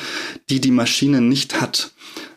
[0.51, 1.93] die die Maschine nicht hat.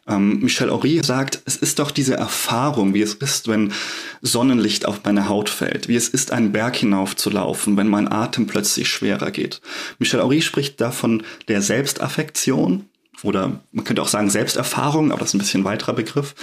[0.08, 3.74] Ähm, Michel Horry sagt, es ist doch diese Erfahrung, wie es ist, wenn
[4.22, 8.88] Sonnenlicht auf meine Haut fällt, wie es ist, einen Berg hinaufzulaufen, wenn mein Atem plötzlich
[8.88, 9.62] schwerer geht.
[10.00, 12.86] Michel Horry spricht davon der Selbstaffektion
[13.24, 16.36] oder man könnte auch sagen Selbsterfahrung, aber das ist ein bisschen weiterer Begriff.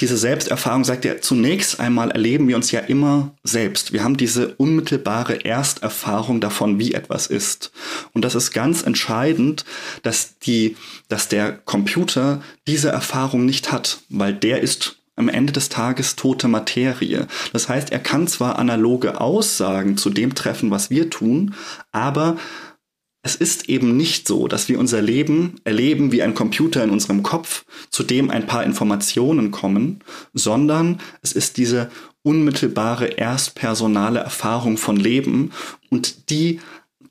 [0.00, 3.92] Diese Selbsterfahrung sagt ja, zunächst einmal erleben wir uns ja immer selbst.
[3.92, 7.72] Wir haben diese unmittelbare Ersterfahrung davon, wie etwas ist.
[8.12, 9.64] Und das ist ganz entscheidend,
[10.02, 10.76] dass die,
[11.08, 16.46] dass der Computer diese Erfahrung nicht hat, weil der ist am Ende des Tages tote
[16.46, 17.26] Materie.
[17.54, 21.54] Das heißt, er kann zwar analoge Aussagen zu dem treffen, was wir tun,
[21.90, 22.36] aber
[23.26, 27.24] es ist eben nicht so, dass wir unser Leben erleben wie ein Computer in unserem
[27.24, 29.98] Kopf, zu dem ein paar Informationen kommen,
[30.32, 31.90] sondern es ist diese
[32.22, 35.50] unmittelbare erstpersonale Erfahrung von Leben
[35.90, 36.60] und die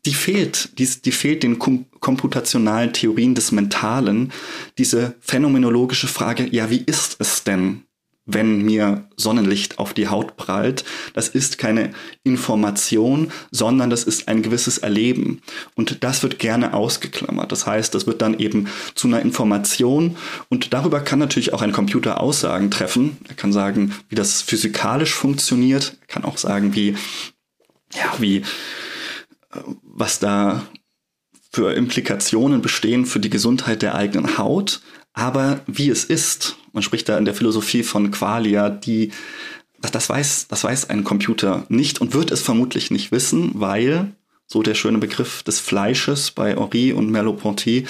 [0.06, 4.32] die fehlt, die, die fehlt den kom komputationalen Theorien des Mentalen,
[4.78, 7.82] diese phänomenologische Frage, ja, wie ist es denn,
[8.26, 10.84] wenn mir Sonnenlicht auf die Haut prallt.
[11.14, 11.92] Das ist keine
[12.24, 15.42] Information, sondern das ist ein gewisses Erleben.
[15.76, 17.52] Und das wird gerne ausgeklammert.
[17.52, 20.18] Das heißt, das wird dann eben zu einer Information
[20.50, 23.18] und darüber kann natürlich auch ein Computer Aussagen treffen.
[23.30, 25.98] Er kann sagen, wie das physikalisch funktioniert.
[26.02, 26.96] Er kann auch sagen, wie,
[27.94, 28.44] ja, wie, äh,
[29.84, 30.66] was da
[31.52, 34.82] für Implikationen bestehen für die Gesundheit der eigenen Haut.
[35.16, 39.12] Aber wie es ist, man spricht da in der Philosophie von Qualia, die,
[39.80, 44.12] das, weiß, das weiß ein Computer nicht und wird es vermutlich nicht wissen, weil,
[44.46, 47.88] so der schöne Begriff des Fleisches bei Henri und Merleau-Ponty,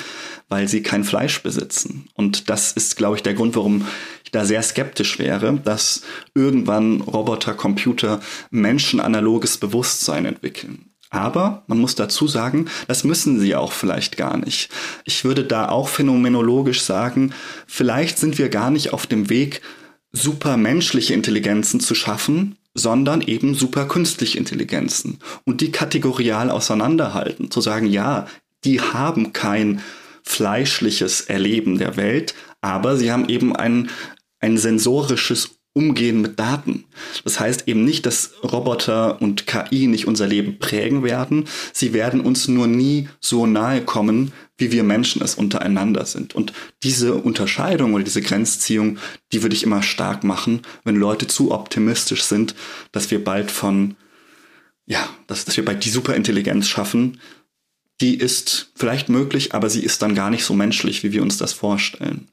[0.50, 2.08] weil sie kein Fleisch besitzen.
[2.14, 3.88] Und das ist, glaube ich, der Grund, warum
[4.24, 6.04] ich da sehr skeptisch wäre, dass
[6.36, 10.92] irgendwann Roboter, Computer menschenanaloges Bewusstsein entwickeln.
[11.10, 14.70] Aber man muss dazu sagen, das müssen sie auch vielleicht gar nicht.
[15.06, 17.34] Ich würde da auch phänomenologisch sagen,
[17.68, 19.62] vielleicht sind wir gar nicht auf dem Weg,
[20.12, 28.28] supermenschliche Intelligenzen zu schaffen, sondern eben superkünstliche Intelligenzen und die kategorial auseinanderhalten, zu sagen, ja,
[28.64, 29.82] die haben kein
[30.24, 33.90] fleischliches Erleben der Welt, aber sie haben eben ein,
[34.40, 36.86] ein sensorisches Umgehen mit Daten.
[37.26, 41.50] Das heißt eben nicht, dass Roboter und KI nicht unser Leben prägen werden.
[41.74, 46.34] Sie werden uns nur nie so nahe kommen, wie wir Menschen es untereinander sind.
[46.34, 49.00] Und diese Unterscheidung oder diese Grenzziehung,
[49.34, 52.56] die würde ich immer stark machen, wenn Leute zu optimistisch sind,
[52.94, 53.98] dass wir bald von,
[54.86, 57.20] ja, dass, dass wir bald die Superintelligenz schaffen.
[58.00, 61.38] Die ist vielleicht möglich, aber sie ist dann gar nicht so menschlich, wie wir uns
[61.38, 62.30] das vorstellen.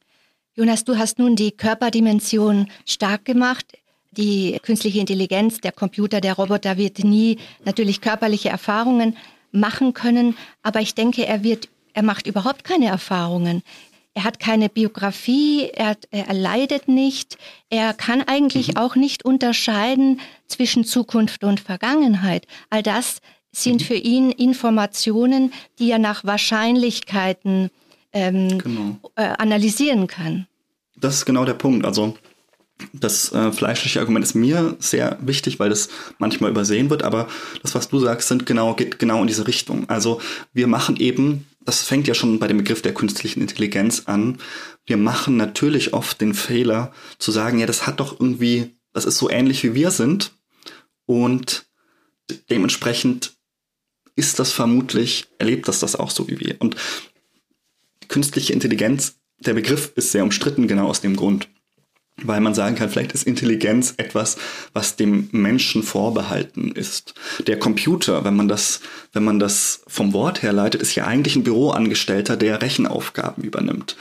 [0.55, 3.65] Jonas, du hast nun die Körperdimension stark gemacht.
[4.11, 9.17] Die künstliche Intelligenz, der Computer, der Roboter wird nie natürlich körperliche Erfahrungen
[9.51, 13.63] machen können, aber ich denke, er wird, er macht überhaupt keine Erfahrungen.
[14.13, 17.39] Er hat keine Biografie, er, er leidet nicht,
[17.71, 18.77] er kann eigentlich mhm.
[18.77, 22.47] auch nicht unterscheiden zwischen Zukunft und Vergangenheit.
[22.69, 23.21] All das
[23.53, 23.85] sind mhm.
[23.87, 27.71] für ihn Informationen, die er nach Wahrscheinlichkeiten
[28.13, 28.99] ähm, genau.
[29.17, 30.47] äh, analysieren kann.
[30.97, 31.87] Das ist genau der Punkt.
[31.87, 32.17] Also
[32.93, 37.29] das äh, fleischliche Argument ist mir sehr wichtig, weil das manchmal übersehen wird, aber
[37.63, 39.89] das, was du sagst, sind genau, geht genau in diese Richtung.
[39.89, 40.21] Also
[40.53, 44.39] wir machen eben, das fängt ja schon bei dem Begriff der künstlichen Intelligenz an,
[44.85, 49.19] wir machen natürlich oft den Fehler zu sagen, ja, das hat doch irgendwie, das ist
[49.19, 50.33] so ähnlich wie wir sind
[51.07, 51.67] und
[52.51, 53.35] dementsprechend
[54.17, 56.57] ist das vermutlich, erlebt das das auch so wie wir.
[56.59, 56.77] Und
[58.13, 61.49] künstliche Intelligenz, der Begriff ist sehr umstritten, genau aus dem Grund.
[62.19, 64.37] Weil man sagen kann, vielleicht ist Intelligenz etwas,
[64.75, 67.15] was dem Menschen vorbehalten ist.
[67.47, 68.81] Der Computer, wenn man das,
[69.15, 73.97] wenn man das vom Wort her leitet, ist ja eigentlich ein Büroangestellter, der Rechenaufgaben übernimmt.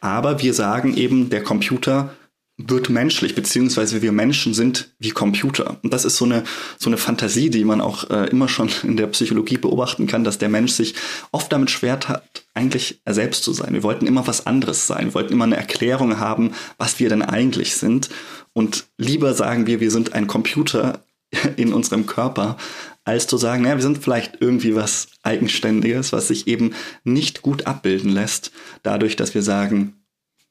[0.00, 2.14] Aber wir sagen eben, der Computer
[2.58, 5.76] wird menschlich, beziehungsweise wir Menschen sind wie Computer.
[5.82, 6.44] Und das ist so eine,
[6.78, 10.38] so eine Fantasie, die man auch äh, immer schon in der Psychologie beobachten kann, dass
[10.38, 10.94] der Mensch sich
[11.32, 13.74] oft damit schwer hat, eigentlich er selbst zu sein.
[13.74, 15.06] Wir wollten immer was anderes sein.
[15.06, 18.08] Wir wollten immer eine Erklärung haben, was wir denn eigentlich sind.
[18.54, 21.04] Und lieber sagen wir, wir sind ein Computer
[21.56, 22.56] in unserem Körper,
[23.04, 27.66] als zu sagen, naja, wir sind vielleicht irgendwie was Eigenständiges, was sich eben nicht gut
[27.66, 28.50] abbilden lässt,
[28.82, 29.94] dadurch, dass wir sagen,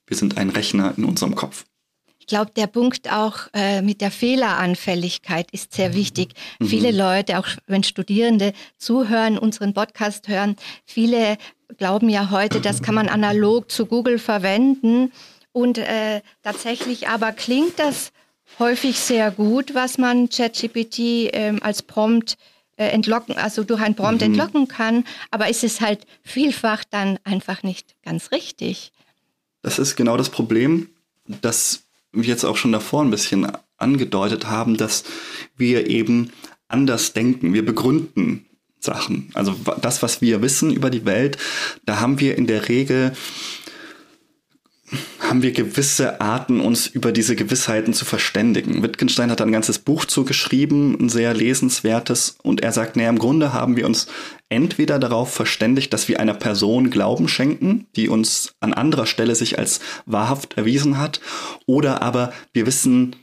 [0.07, 1.65] wir sind ein Rechner in unserem Kopf.
[2.25, 6.33] Ich glaube, der Punkt auch äh, mit der Fehleranfälligkeit ist sehr wichtig.
[6.59, 6.65] Mhm.
[6.65, 11.37] Viele Leute, auch wenn Studierende zuhören, unseren Podcast hören, viele
[11.77, 15.11] glauben ja heute, das kann man analog zu Google verwenden.
[15.51, 18.11] Und äh, tatsächlich aber klingt das
[18.57, 20.99] häufig sehr gut, was man ChatGPT
[21.31, 22.37] äh, als Prompt
[22.77, 24.29] äh, entlocken, also durch ein Prompt mhm.
[24.29, 25.03] entlocken kann.
[25.29, 28.91] Aber ist es halt vielfach dann einfach nicht ganz richtig.
[29.61, 30.89] Das ist genau das Problem,
[31.27, 31.84] dass
[32.23, 33.47] jetzt auch schon davor ein bisschen
[33.77, 35.03] angedeutet haben, dass
[35.57, 36.31] wir eben
[36.67, 37.53] anders denken.
[37.53, 38.45] Wir begründen
[38.79, 39.29] Sachen.
[39.33, 41.37] Also das, was wir wissen über die Welt,
[41.85, 43.13] da haben wir in der Regel
[45.19, 48.83] haben wir gewisse Arten, uns über diese Gewissheiten zu verständigen.
[48.83, 53.53] Wittgenstein hat ein ganzes Buch zugeschrieben, ein sehr lesenswertes, und er sagt, naja, im Grunde
[53.53, 54.07] haben wir uns
[54.49, 59.57] entweder darauf verständigt, dass wir einer Person Glauben schenken, die uns an anderer Stelle sich
[59.57, 61.19] als wahrhaft erwiesen hat,
[61.65, 63.15] oder aber wir wissen,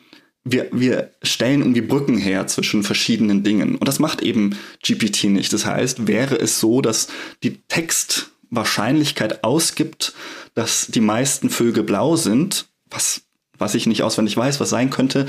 [0.45, 3.77] wir, wir stellen irgendwie Brücken her zwischen verschiedenen Dingen.
[3.77, 5.53] Und das macht eben GPT nicht.
[5.53, 7.07] Das heißt, wäre es so, dass
[7.45, 10.15] die Textwahrscheinlichkeit ausgibt,
[10.55, 13.23] dass die meisten Vögel blau sind, was,
[13.59, 15.27] was ich nicht auswendig weiß, was sein könnte,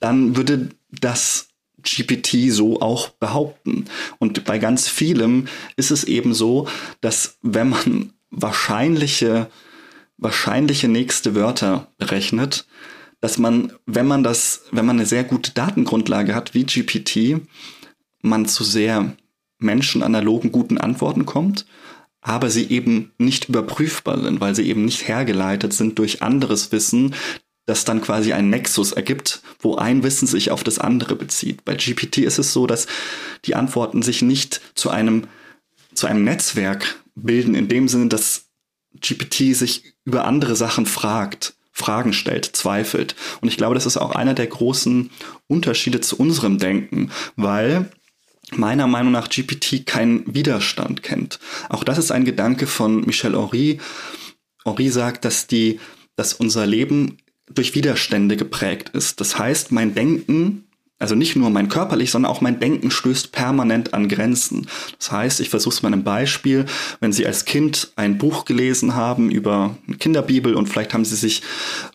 [0.00, 1.48] dann würde das
[1.82, 3.84] GPT so auch behaupten.
[4.18, 6.66] Und bei ganz vielem ist es eben so,
[7.00, 9.50] dass wenn man wahrscheinliche,
[10.16, 12.66] wahrscheinliche nächste Wörter berechnet,
[13.20, 17.40] dass man, wenn man das, wenn man eine sehr gute Datengrundlage hat wie GPT,
[18.20, 19.16] man zu sehr
[19.58, 21.66] menschenanalogen guten Antworten kommt
[22.24, 27.14] aber sie eben nicht überprüfbar sind, weil sie eben nicht hergeleitet sind durch anderes Wissen,
[27.66, 31.64] das dann quasi einen Nexus ergibt, wo ein Wissen sich auf das andere bezieht.
[31.64, 32.86] Bei GPT ist es so, dass
[33.44, 35.26] die Antworten sich nicht zu einem,
[35.92, 38.46] zu einem Netzwerk bilden, in dem Sinne, dass
[38.98, 43.16] GPT sich über andere Sachen fragt, Fragen stellt, zweifelt.
[43.42, 45.10] Und ich glaube, das ist auch einer der großen
[45.46, 47.90] Unterschiede zu unserem Denken, weil
[48.52, 51.38] meiner Meinung nach GPT keinen Widerstand kennt.
[51.68, 53.78] Auch das ist ein Gedanke von Michel Henry.
[54.64, 55.80] Henry sagt, dass die,
[56.16, 57.18] dass unser Leben
[57.50, 59.20] durch Widerstände geprägt ist.
[59.20, 60.64] Das heißt, mein Denken,
[60.98, 64.68] also nicht nur mein körperlich, sondern auch mein Denken stößt permanent an Grenzen.
[64.98, 66.66] Das heißt, ich versuche es mal einem Beispiel,
[67.00, 71.16] wenn Sie als Kind ein Buch gelesen haben über eine Kinderbibel und vielleicht haben Sie
[71.16, 71.42] sich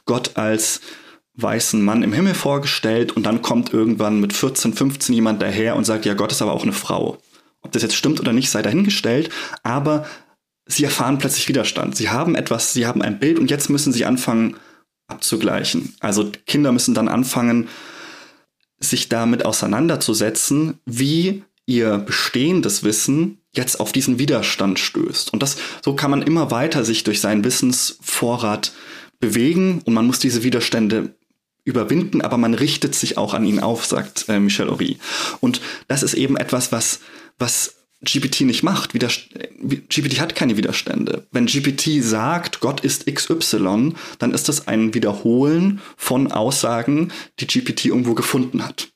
[0.05, 0.81] Gott als
[1.41, 5.85] weißen Mann im Himmel vorgestellt und dann kommt irgendwann mit 14, 15 jemand daher und
[5.85, 7.17] sagt, ja, Gott ist aber auch eine Frau.
[7.61, 9.29] Ob das jetzt stimmt oder nicht, sei dahingestellt,
[9.63, 10.05] aber
[10.65, 11.95] sie erfahren plötzlich Widerstand.
[11.95, 14.55] Sie haben etwas, sie haben ein Bild und jetzt müssen sie anfangen
[15.07, 15.95] abzugleichen.
[15.99, 17.67] Also Kinder müssen dann anfangen,
[18.79, 25.33] sich damit auseinanderzusetzen, wie ihr bestehendes Wissen jetzt auf diesen Widerstand stößt.
[25.33, 28.71] Und das, so kann man immer weiter sich durch seinen Wissensvorrat
[29.19, 31.13] bewegen und man muss diese Widerstände
[31.63, 34.97] überwinden, aber man richtet sich auch an ihn auf, sagt äh, Michel Horry.
[35.39, 36.99] Und das ist eben etwas, was,
[37.37, 38.93] was GPT nicht macht.
[38.93, 39.29] Widerst
[39.89, 41.27] GPT hat keine Widerstände.
[41.31, 47.85] Wenn GPT sagt, Gott ist XY, dann ist das ein Wiederholen von Aussagen, die GPT
[47.85, 48.89] irgendwo gefunden hat.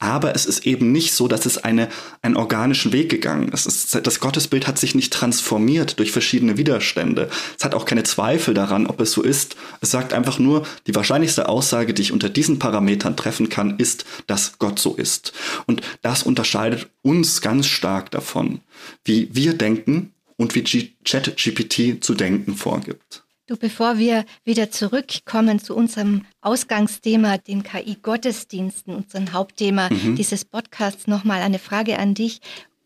[0.00, 1.88] Aber es ist eben nicht so, dass es eine,
[2.22, 3.66] einen organischen Weg gegangen ist.
[3.66, 4.06] ist.
[4.06, 7.28] Das Gottesbild hat sich nicht transformiert durch verschiedene Widerstände.
[7.58, 9.56] Es hat auch keine Zweifel daran, ob es so ist.
[9.82, 14.06] Es sagt einfach nur, die wahrscheinlichste Aussage, die ich unter diesen Parametern treffen kann, ist,
[14.26, 15.34] dass Gott so ist.
[15.66, 18.60] Und das unterscheidet uns ganz stark davon,
[19.04, 23.22] wie wir denken und wie ChatGPT zu denken vorgibt.
[23.50, 30.14] Du, bevor wir wieder zurückkommen zu unserem Ausgangsthema, den KI-Gottesdiensten, unserem Hauptthema mhm.
[30.14, 32.40] dieses Podcasts, nochmal eine Frage an dich.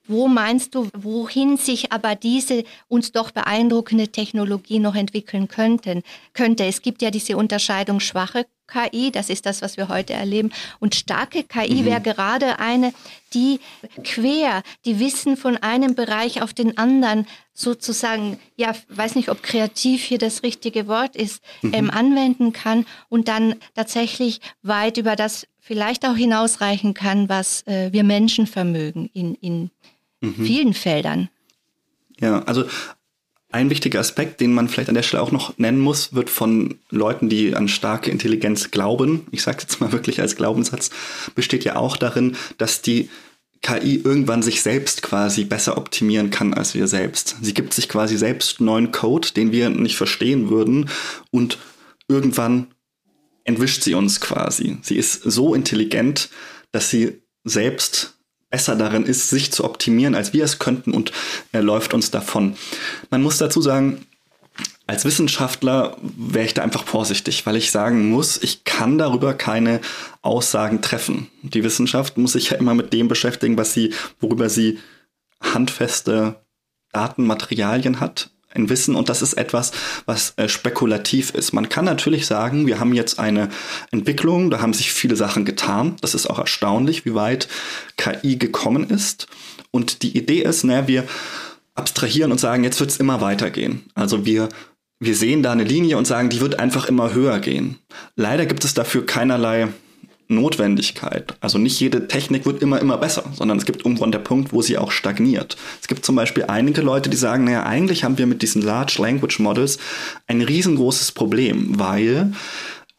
[0.06, 6.64] Wo meinst du, wohin sich aber diese uns doch beeindruckende Technologie noch entwickeln könnten, könnte?
[6.64, 10.50] Es gibt ja diese Unterscheidung schwache KI, das ist das, was wir heute erleben.
[10.80, 11.84] Und starke KI mhm.
[11.84, 12.92] wäre gerade eine,
[13.32, 13.60] die
[14.02, 20.02] quer die Wissen von einem Bereich auf den anderen sozusagen, ja, weiß nicht, ob kreativ
[20.02, 21.74] hier das richtige Wort ist, mhm.
[21.74, 27.92] ähm, anwenden kann und dann tatsächlich weit über das vielleicht auch hinausreichen kann, was äh,
[27.92, 29.70] wir Menschen vermögen in, in
[30.20, 30.44] mhm.
[30.44, 31.28] vielen Feldern.
[32.20, 32.64] Ja, also
[33.54, 36.74] ein wichtiger Aspekt, den man vielleicht an der Stelle auch noch nennen muss, wird von
[36.90, 40.90] Leuten, die an starke Intelligenz glauben, ich sage jetzt mal wirklich als Glaubenssatz,
[41.36, 43.08] besteht ja auch darin, dass die
[43.62, 47.36] KI irgendwann sich selbst quasi besser optimieren kann als wir selbst.
[47.42, 50.90] Sie gibt sich quasi selbst neuen Code, den wir nicht verstehen würden
[51.30, 51.58] und
[52.08, 52.66] irgendwann
[53.44, 54.78] entwischt sie uns quasi.
[54.82, 56.28] Sie ist so intelligent,
[56.72, 58.13] dass sie selbst
[58.54, 61.10] besser darin ist, sich zu optimieren, als wir es könnten und
[61.50, 62.54] er läuft uns davon.
[63.10, 64.06] Man muss dazu sagen,
[64.86, 69.80] als Wissenschaftler wäre ich da einfach vorsichtig, weil ich sagen muss, ich kann darüber keine
[70.22, 71.26] Aussagen treffen.
[71.42, 74.78] Die Wissenschaft muss sich ja immer mit dem beschäftigen, was sie, worüber sie
[75.40, 76.36] handfeste
[76.92, 79.72] Datenmaterialien hat ein Wissen und das ist etwas,
[80.06, 81.52] was äh, spekulativ ist.
[81.52, 83.48] Man kann natürlich sagen, wir haben jetzt eine
[83.90, 85.96] Entwicklung, da haben sich viele Sachen getan.
[86.00, 87.48] Das ist auch erstaunlich, wie weit
[87.96, 89.26] KI gekommen ist.
[89.70, 91.04] Und die Idee ist, naja, wir
[91.74, 93.82] abstrahieren und sagen, jetzt wird es immer weitergehen.
[93.94, 94.48] Also wir
[95.00, 97.78] wir sehen da eine Linie und sagen, die wird einfach immer höher gehen.
[98.16, 99.68] Leider gibt es dafür keinerlei
[100.34, 101.36] Notwendigkeit.
[101.40, 104.62] Also nicht jede Technik wird immer, immer besser, sondern es gibt irgendwann der Punkt, wo
[104.62, 105.56] sie auch stagniert.
[105.80, 108.96] Es gibt zum Beispiel einige Leute, die sagen, naja, eigentlich haben wir mit diesen Large
[108.98, 109.78] Language Models
[110.26, 112.32] ein riesengroßes Problem, weil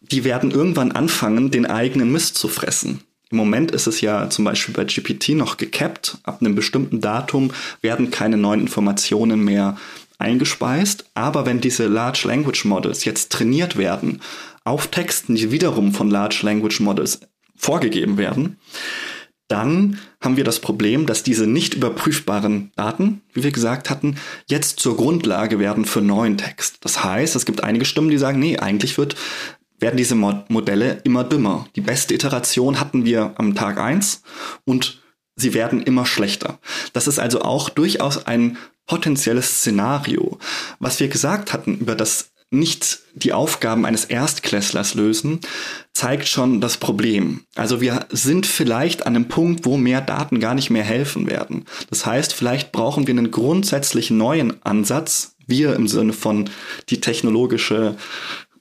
[0.01, 3.01] die werden irgendwann anfangen, den eigenen Mist zu fressen.
[3.31, 6.19] Im Moment ist es ja zum Beispiel bei GPT noch gekappt.
[6.23, 9.77] Ab einem bestimmten Datum werden keine neuen Informationen mehr
[10.19, 11.05] eingespeist.
[11.15, 14.21] Aber wenn diese Large Language Models jetzt trainiert werden
[14.65, 17.21] auf Texten, die wiederum von Large Language Models
[17.55, 18.57] vorgegeben werden,
[19.47, 24.17] dann haben wir das Problem, dass diese nicht überprüfbaren Daten, wie wir gesagt hatten,
[24.49, 26.77] jetzt zur Grundlage werden für neuen Text.
[26.81, 29.15] Das heißt, es gibt einige Stimmen, die sagen, nee, eigentlich wird,
[29.79, 31.67] werden diese Modelle immer dümmer.
[31.75, 34.23] Die beste Iteration hatten wir am Tag eins
[34.65, 35.03] und
[35.35, 36.59] sie werden immer schlechter.
[36.93, 38.57] Das ist also auch durchaus ein
[38.87, 40.39] potenzielles Szenario.
[40.79, 45.39] Was wir gesagt hatten über das nicht die Aufgaben eines Erstklässlers lösen,
[45.93, 47.41] zeigt schon das Problem.
[47.55, 51.65] Also wir sind vielleicht an einem Punkt, wo mehr Daten gar nicht mehr helfen werden.
[51.89, 56.49] Das heißt, vielleicht brauchen wir einen grundsätzlich neuen Ansatz, wir im Sinne von
[56.89, 57.95] die technologische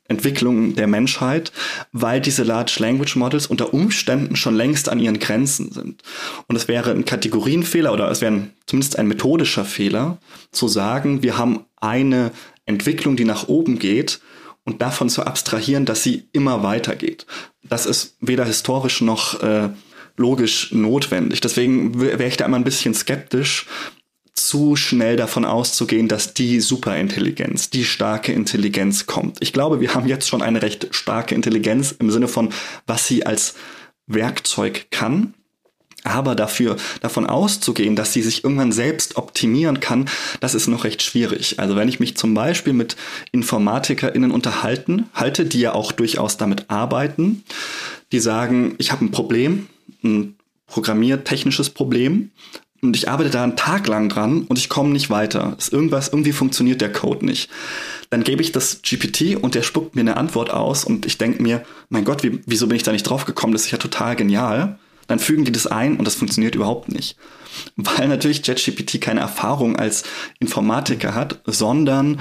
[0.07, 1.51] Entwicklung der Menschheit,
[1.93, 6.03] weil diese Large Language Models unter Umständen schon längst an ihren Grenzen sind.
[6.47, 10.19] Und es wäre ein Kategorienfehler oder es wäre zumindest ein methodischer Fehler
[10.53, 12.33] zu sagen, wir haben eine
[12.67, 14.21] Entwicklung, die nach oben geht
[14.65, 17.27] und davon zu abstrahieren, dass sie immer weitergeht.
[17.62, 19.71] Das ist weder historisch noch äh,
[20.17, 21.41] logisch notwendig.
[21.41, 23.67] Deswegen wäre ich da immer ein bisschen skeptisch,
[24.35, 29.39] zu schnell davon auszugehen, dass die Superintelligenz, die starke Intelligenz kommt.
[29.41, 32.53] Ich glaube, wir haben jetzt schon eine recht starke Intelligenz im Sinne von,
[32.87, 33.55] was sie als
[34.07, 35.35] Werkzeug kann.
[36.05, 40.05] Aber dafür, davon auszugehen, dass sie sich irgendwann selbst optimieren kann,
[40.41, 41.59] das ist noch recht schwierig.
[41.59, 42.97] Also wenn ich mich zum Beispiel mit
[43.33, 47.43] InformatikerInnen unterhalten, halte, die ja auch durchaus damit arbeiten,
[48.13, 49.67] die sagen, ich habe ein Problem,
[50.05, 50.37] ein
[50.67, 52.31] programmiertechnisches Problem
[52.83, 55.57] und ich arbeite da einen Tag lang dran und ich komme nicht weiter.
[55.59, 57.49] Ist irgendwas, irgendwie funktioniert der Code nicht.
[58.11, 61.43] Dann gebe ich das GPT und der spuckt mir eine Antwort aus und ich denke
[61.43, 63.55] mir, mein Gott, wie, wieso bin ich da nicht drauf gekommen?
[63.55, 64.79] Das ist ja total genial.
[65.07, 67.17] Dann fügen die das ein und das funktioniert überhaupt nicht.
[67.77, 70.05] Weil natürlich JetGPT keine Erfahrung als
[70.41, 72.21] Informatiker hat, sondern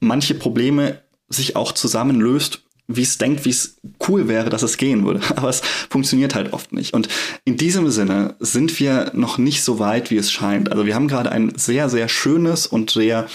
[0.00, 3.76] manche Probleme sich auch zusammenlöst, wie es denkt, wie es
[4.08, 5.20] cool wäre, dass es gehen würde.
[5.36, 6.92] Aber es funktioniert halt oft nicht.
[6.92, 7.08] Und
[7.44, 10.72] in diesem Sinne sind wir noch nicht so weit, wie es scheint.
[10.72, 13.28] Also wir haben gerade ein sehr, sehr schönes und sehr,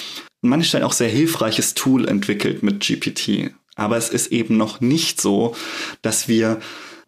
[0.62, 3.52] Stellen auch sehr hilfreiches Tool entwickelt mit GPT.
[3.76, 5.56] Aber es ist eben noch nicht so,
[6.02, 6.60] dass wir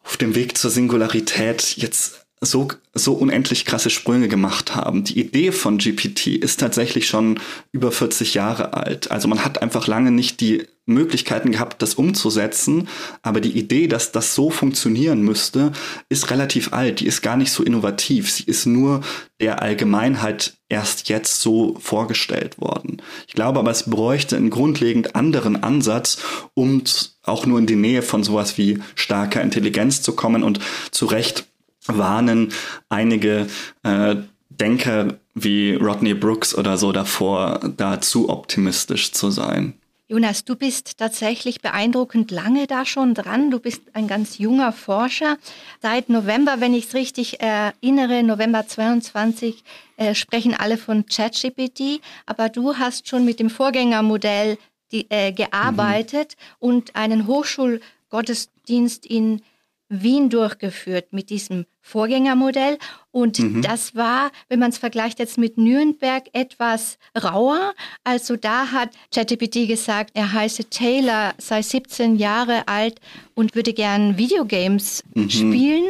[0.08, 5.04] auf dem Weg zur Singularität jetzt so, so unendlich krasse Sprünge gemacht haben.
[5.04, 7.40] Die Idee von GPT ist tatsächlich schon
[7.72, 9.10] über 40 Jahre alt.
[9.10, 12.88] Also man hat einfach lange nicht die Möglichkeiten gehabt, das umzusetzen.
[13.24, 15.72] Aber die Idee, dass das so funktionieren müsste,
[16.10, 17.00] ist relativ alt.
[17.00, 18.32] Die ist gar nicht so innovativ.
[18.32, 19.02] Sie ist nur
[19.40, 23.02] der Allgemeinheit erst jetzt so vorgestellt worden.
[23.28, 26.20] Ich glaube aber, es bräuchte einen grundlegend anderen Ansatz,
[26.54, 26.84] um
[27.24, 30.60] auch nur in die Nähe von sowas wie starker Intelligenz zu kommen und
[30.92, 31.46] zu Recht
[31.88, 32.54] warnen
[32.90, 33.48] einige
[33.84, 34.16] äh,
[34.50, 39.74] Denker wie Rodney Brooks oder so davor, da zu optimistisch zu sein.
[40.10, 43.52] Jonas, du bist tatsächlich beeindruckend lange da schon dran.
[43.52, 45.38] Du bist ein ganz junger Forscher.
[45.82, 49.66] Seit November, wenn ich es richtig erinnere, November 22,
[49.98, 52.00] äh, sprechen alle von ChatGPT.
[52.26, 54.58] Aber du hast schon mit dem Vorgängermodell
[54.94, 56.70] die, äh, gearbeitet mhm.
[56.70, 59.42] und einen Hochschulgottesdienst in
[59.90, 62.78] Wien durchgeführt mit diesem Vorgängermodell.
[63.12, 63.62] Und mhm.
[63.62, 67.74] das war, wenn man es vergleicht jetzt mit Nürnberg, etwas rauer.
[68.04, 73.00] Also da hat ChatGPT gesagt, er heiße Taylor, sei 17 Jahre alt
[73.36, 75.30] und würde gern Videogames mhm.
[75.30, 75.86] spielen.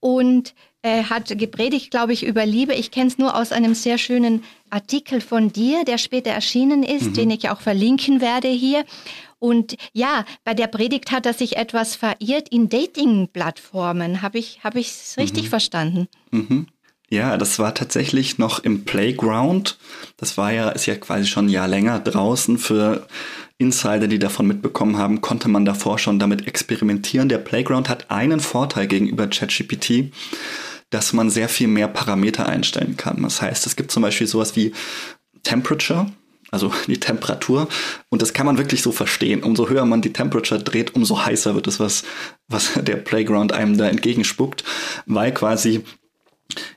[0.00, 2.74] Und er hat gepredigt, glaube ich, über Liebe.
[2.74, 7.08] Ich kenne es nur aus einem sehr schönen Artikel von dir, der später erschienen ist,
[7.08, 7.14] mhm.
[7.14, 8.84] den ich auch verlinken werde hier.
[9.40, 14.22] Und ja, bei der Predigt hat er sich etwas verirrt in Dating-Plattformen.
[14.22, 15.48] Habe ich es hab richtig mhm.
[15.48, 16.08] verstanden?
[16.30, 16.66] Mhm.
[17.12, 19.78] Ja, das war tatsächlich noch im Playground.
[20.16, 22.56] Das war ja, ist ja quasi schon ein Jahr länger draußen.
[22.56, 23.08] Für
[23.58, 27.28] Insider, die davon mitbekommen haben, konnte man davor schon damit experimentieren.
[27.28, 30.12] Der Playground hat einen Vorteil gegenüber ChatGPT,
[30.90, 33.22] dass man sehr viel mehr Parameter einstellen kann.
[33.22, 34.72] Das heißt, es gibt zum Beispiel sowas wie
[35.42, 36.12] Temperature
[36.50, 37.68] also die Temperatur.
[38.08, 39.42] Und das kann man wirklich so verstehen.
[39.42, 42.04] Umso höher man die Temperature dreht, umso heißer wird es, was,
[42.48, 44.64] was der Playground einem da entgegenspuckt,
[45.06, 45.84] weil quasi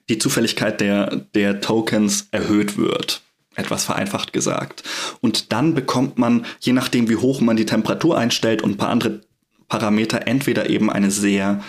[0.10, 3.22] die Zufälligkeit der, der Tokens erhöht wird.
[3.56, 4.84] Etwas vereinfacht gesagt.
[5.22, 8.90] Und dann bekommt man, je nachdem wie hoch man die Temperatur einstellt und ein paar
[8.90, 9.22] andere
[9.68, 11.64] Parameter, entweder eben eine sehr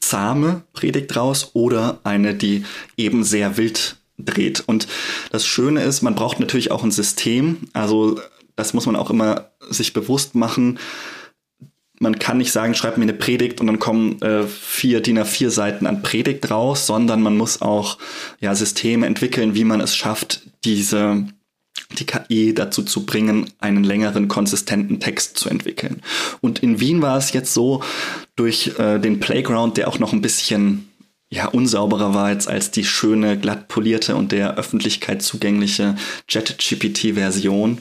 [0.00, 2.64] zahme Predigt raus oder eine, die
[2.96, 4.62] eben sehr wild dreht.
[4.66, 4.88] Und
[5.30, 7.68] das Schöne ist, man braucht natürlich auch ein System.
[7.72, 8.20] Also
[8.56, 10.78] das muss man auch immer sich bewusst machen.
[11.98, 15.50] Man kann nicht sagen, schreib mir eine Predigt und dann kommen äh, vier DIN A4
[15.50, 17.98] Seiten an Predigt raus, sondern man muss auch
[18.40, 21.26] ja, Systeme entwickeln, wie man es schafft, diese
[21.98, 26.02] die KI dazu zu bringen, einen längeren, konsistenten Text zu entwickeln.
[26.40, 27.82] Und in Wien war es jetzt so,
[28.34, 30.88] durch äh, den Playground, der auch noch ein bisschen
[31.32, 35.96] ja, unsauberer war jetzt als die schöne, glatt polierte und der Öffentlichkeit zugängliche
[36.28, 37.78] JetGPT-Version,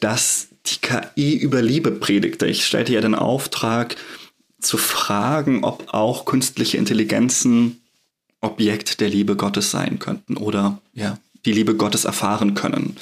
[0.00, 2.46] dass die KI über Liebe predigte.
[2.46, 3.94] Ich stellte ja den Auftrag
[4.60, 7.80] zu fragen, ob auch künstliche Intelligenzen
[8.40, 12.96] Objekt der Liebe Gottes sein könnten oder ja, die Liebe Gottes erfahren können.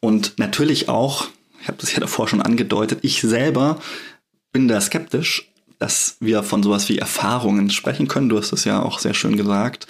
[0.00, 1.28] Und natürlich auch,
[1.62, 3.80] ich habe das ja davor schon angedeutet, ich selber
[4.50, 8.28] bin da skeptisch, dass wir von sowas wie Erfahrungen sprechen können.
[8.28, 9.86] Du hast es ja auch sehr schön gesagt.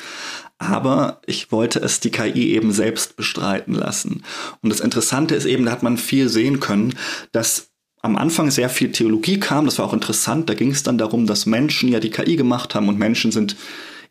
[0.59, 4.25] Aber ich wollte es die KI eben selbst bestreiten lassen.
[4.63, 6.95] Und das Interessante ist eben, da hat man viel sehen können,
[7.33, 7.71] dass
[8.03, 9.65] am Anfang sehr viel Theologie kam.
[9.65, 10.49] Das war auch interessant.
[10.49, 13.57] Da ging es dann darum, dass Menschen ja die KI gemacht haben und Menschen sind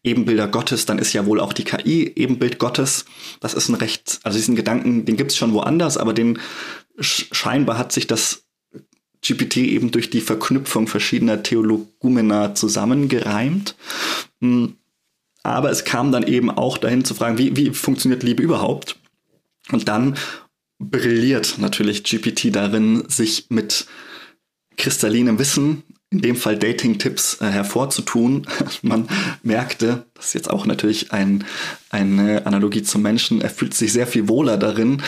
[0.04, 3.06] Ebenbilder Gottes, dann ist ja wohl auch die KI Ebenbild Gottes.
[3.40, 6.40] Das ist ein recht, also diesen Gedanken, den gibt es schon woanders, aber den
[7.00, 8.44] scheinbar hat sich das
[9.26, 13.76] GPT eben durch die Verknüpfung verschiedener Theologumena zusammengereimt.
[14.42, 14.76] Hm,
[15.44, 18.98] aber es kam dann eben auch dahin zu fragen, wie, wie funktioniert Liebe überhaupt?
[19.72, 20.16] Und dann
[20.80, 23.88] brilliert natürlich GPT darin, sich mit
[24.78, 28.48] kristallinem Wissen in dem Fall Dating-Tipps äh, hervorzutun.
[28.82, 29.08] Man
[29.42, 31.44] merkte, das ist jetzt auch natürlich ein,
[31.90, 35.02] eine Analogie zum Menschen, er fühlt sich sehr viel wohler darin,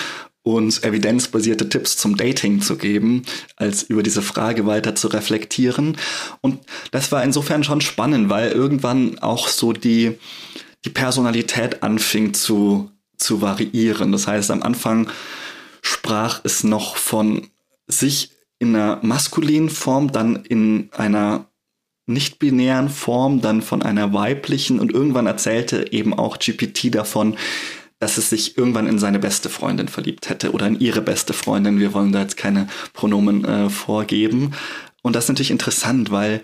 [0.46, 3.24] uns evidenzbasierte Tipps zum Dating zu geben,
[3.56, 5.98] als über diese Frage weiter zu reflektieren.
[6.42, 6.60] Und
[6.92, 10.20] das war insofern schon spannend, weil irgendwann auch so die,
[10.86, 14.12] die Personalität anfing zu, zu variieren.
[14.12, 15.10] Das heißt, am Anfang
[15.82, 17.48] sprach es noch von
[17.88, 21.48] sich in einer maskulinen Form, dann in einer
[22.06, 27.36] nicht-binären Form, dann von einer weiblichen und irgendwann erzählte eben auch GPT davon,
[28.00, 31.80] dass es sich irgendwann in seine beste Freundin verliebt hätte oder in ihre beste Freundin.
[31.80, 34.54] Wir wollen da jetzt keine Pronomen äh, vorgeben.
[35.02, 36.42] Und das ist natürlich interessant, weil,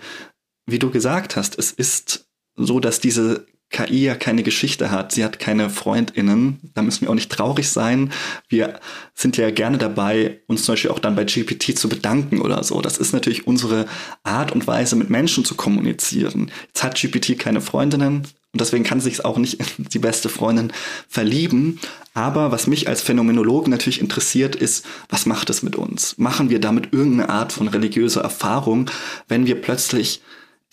[0.66, 2.26] wie du gesagt hast, es ist
[2.56, 7.10] so, dass diese KI ja keine Geschichte hat, sie hat keine FreundInnen, da müssen wir
[7.10, 8.12] auch nicht traurig sein.
[8.48, 8.78] Wir
[9.14, 12.80] sind ja gerne dabei, uns zum Beispiel auch dann bei GPT zu bedanken oder so.
[12.82, 13.86] Das ist natürlich unsere
[14.22, 16.50] Art und Weise, mit Menschen zu kommunizieren.
[16.66, 20.72] Jetzt hat GPT keine Freundinnen und deswegen kann sich auch nicht in die beste Freundin
[21.08, 21.80] verlieben.
[22.12, 26.18] Aber was mich als Phänomenologe natürlich interessiert, ist, was macht es mit uns?
[26.18, 28.90] Machen wir damit irgendeine Art von religiöser Erfahrung,
[29.26, 30.20] wenn wir plötzlich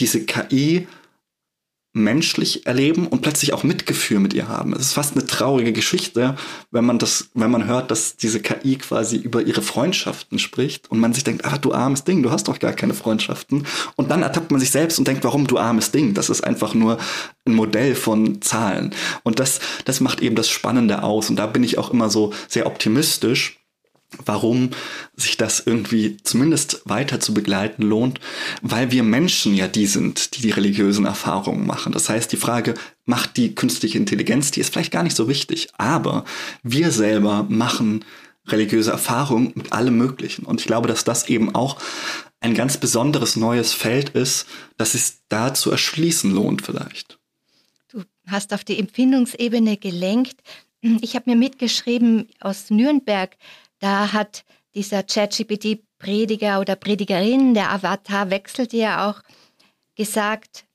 [0.02, 0.88] diese KI
[1.94, 4.74] menschlich erleben und plötzlich auch Mitgefühl mit ihr haben.
[4.74, 6.36] Es ist fast eine traurige Geschichte,
[6.70, 11.00] wenn man das, wenn man hört, dass diese KI quasi über ihre Freundschaften spricht und
[11.00, 13.66] man sich denkt, ah, du armes Ding, du hast doch gar keine Freundschaften.
[13.96, 16.14] Und dann ertappt man sich selbst und denkt, warum du armes Ding?
[16.14, 17.00] Das ist einfach nur
[17.46, 18.94] ein Modell von Zahlen.
[19.24, 21.30] Und das, das macht eben das Spannende aus.
[21.30, 23.59] Und da bin ich auch immer so sehr optimistisch,
[24.26, 24.72] warum
[25.16, 28.20] sich das irgendwie zumindest weiter zu begleiten lohnt,
[28.62, 31.93] weil wir Menschen ja die sind, die die religiösen Erfahrungen machen.
[31.93, 32.74] Das heißt, die Frage,
[33.05, 36.26] macht die künstliche Intelligenz, die ist vielleicht gar nicht so wichtig, aber
[36.64, 38.03] wir selber machen
[38.47, 40.45] religiöse Erfahrungen mit allem Möglichen.
[40.45, 41.78] Und ich glaube, dass das eben auch
[42.39, 44.47] ein ganz besonderes neues Feld ist,
[44.78, 47.20] das es da zu erschließen lohnt vielleicht.
[47.91, 50.41] Du hast auf die Empfindungsebene gelenkt.
[50.82, 53.36] Ich habe mir mitgeschrieben aus Nürnberg,
[53.80, 59.22] da hat dieser ChatGPT-Prediger oder Predigerin, der Avatar wechselt ja auch,
[59.96, 60.66] gesagt,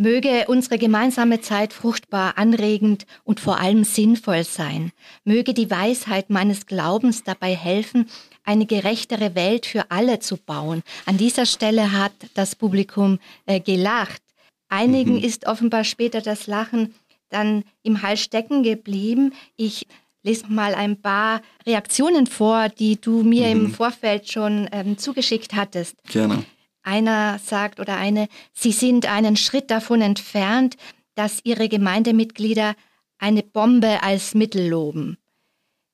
[0.00, 4.92] Möge unsere gemeinsame Zeit fruchtbar, anregend und vor allem sinnvoll sein.
[5.24, 8.08] Möge die Weisheit meines Glaubens dabei helfen,
[8.42, 10.82] eine gerechtere Welt für alle zu bauen.
[11.04, 14.22] An dieser Stelle hat das Publikum äh, gelacht.
[14.70, 15.22] Einigen mhm.
[15.24, 16.94] ist offenbar später das Lachen
[17.28, 19.34] dann im Hals stecken geblieben.
[19.56, 19.86] Ich
[20.22, 23.66] lese mal ein paar Reaktionen vor, die du mir mhm.
[23.66, 25.96] im Vorfeld schon ähm, zugeschickt hattest.
[26.04, 26.44] Gerne.
[26.82, 30.76] Einer sagt oder eine, sie sind einen Schritt davon entfernt,
[31.14, 32.74] dass ihre Gemeindemitglieder
[33.18, 35.18] eine Bombe als Mittel loben.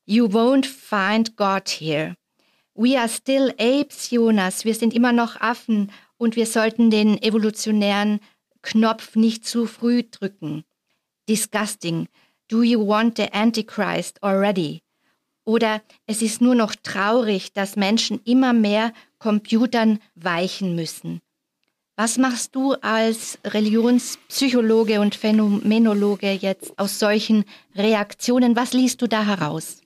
[0.04, 2.16] You won't find God here.
[2.74, 4.64] We are still apes, Jonas.
[4.64, 8.20] Wir sind immer noch Affen und wir sollten den evolutionären
[8.62, 10.64] Knopf nicht zu früh drücken.
[11.28, 12.06] Disgusting.
[12.48, 14.82] Do you want the Antichrist already?
[15.44, 21.20] Oder es ist nur noch traurig, dass Menschen immer mehr Computern weichen müssen.
[21.96, 27.44] Was machst du als Religionspsychologe und Phänomenologe jetzt aus solchen
[27.74, 28.54] Reaktionen?
[28.54, 29.80] Was liest du da heraus?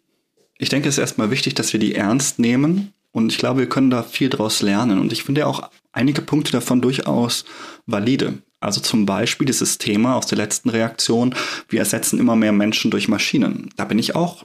[0.59, 2.93] Ich denke, es ist erstmal wichtig, dass wir die ernst nehmen.
[3.13, 4.99] Und ich glaube, wir können da viel draus lernen.
[4.99, 7.45] Und ich finde auch einige Punkte davon durchaus
[7.87, 8.43] valide.
[8.61, 11.35] Also zum Beispiel dieses Thema aus der letzten Reaktion,
[11.69, 13.71] wir ersetzen immer mehr Menschen durch Maschinen.
[13.77, 14.45] Da bin ich auch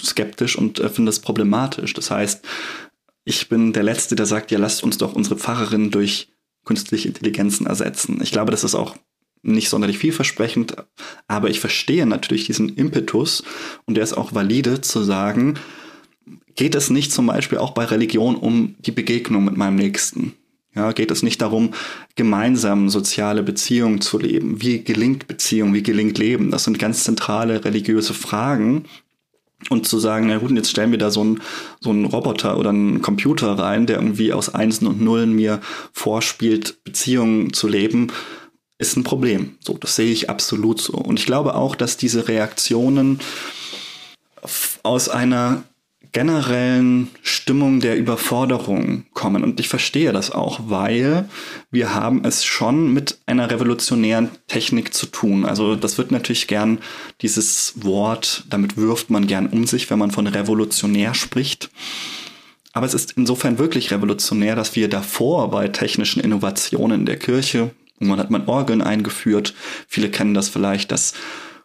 [0.00, 1.92] skeptisch und äh, finde es problematisch.
[1.94, 2.44] Das heißt,
[3.24, 6.32] ich bin der Letzte, der sagt, ja, lasst uns doch unsere Pfarrerin durch
[6.64, 8.20] künstliche Intelligenzen ersetzen.
[8.22, 8.96] Ich glaube, das ist auch
[9.42, 10.76] nicht sonderlich vielversprechend,
[11.26, 13.42] aber ich verstehe natürlich diesen Impetus
[13.86, 15.58] und der ist auch valide zu sagen,
[16.54, 20.34] geht es nicht zum Beispiel auch bei Religion um die Begegnung mit meinem Nächsten?
[20.74, 21.74] Ja, geht es nicht darum,
[22.14, 24.62] gemeinsam soziale Beziehungen zu leben?
[24.62, 25.74] Wie gelingt Beziehung?
[25.74, 26.50] Wie gelingt Leben?
[26.50, 28.84] Das sind ganz zentrale religiöse Fragen,
[29.68, 31.42] und zu sagen, na gut, jetzt stellen wir da so einen,
[31.80, 35.60] so einen Roboter oder einen Computer rein, der irgendwie aus Einsen und Nullen mir
[35.92, 38.08] vorspielt, Beziehungen zu leben,
[38.78, 39.58] ist ein Problem.
[39.60, 40.94] So, das sehe ich absolut so.
[40.94, 43.20] Und ich glaube auch, dass diese Reaktionen
[44.82, 45.64] aus einer
[46.12, 49.44] generellen Stimmung der Überforderung kommen.
[49.44, 51.28] Und ich verstehe das auch, weil
[51.70, 55.44] wir haben es schon mit einer revolutionären Technik zu tun.
[55.44, 56.78] Also das wird natürlich gern
[57.20, 61.70] dieses Wort, damit wirft man gern um sich, wenn man von revolutionär spricht.
[62.72, 67.70] Aber es ist insofern wirklich revolutionär, dass wir davor bei technischen Innovationen in der Kirche,
[67.98, 69.54] irgendwann hat man Orgeln eingeführt,
[69.88, 71.14] viele kennen das vielleicht, dass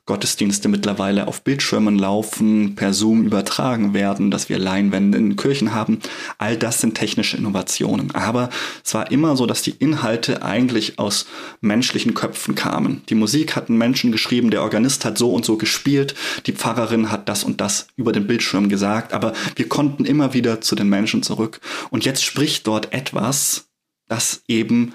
[0.05, 5.99] Gottesdienste mittlerweile auf Bildschirmen laufen, per Zoom übertragen werden, dass wir Leinwände in Kirchen haben.
[6.37, 8.13] All das sind technische Innovationen.
[8.13, 8.51] Aber
[8.83, 11.25] es war immer so, dass die Inhalte eigentlich aus
[11.59, 13.01] menschlichen Köpfen kamen.
[13.09, 16.13] Die Musik hatten Menschen geschrieben, der Organist hat so und so gespielt,
[16.45, 20.61] die Pfarrerin hat das und das über den Bildschirm gesagt, aber wir konnten immer wieder
[20.61, 21.61] zu den Menschen zurück.
[21.89, 23.69] Und jetzt spricht dort etwas,
[24.07, 24.93] das eben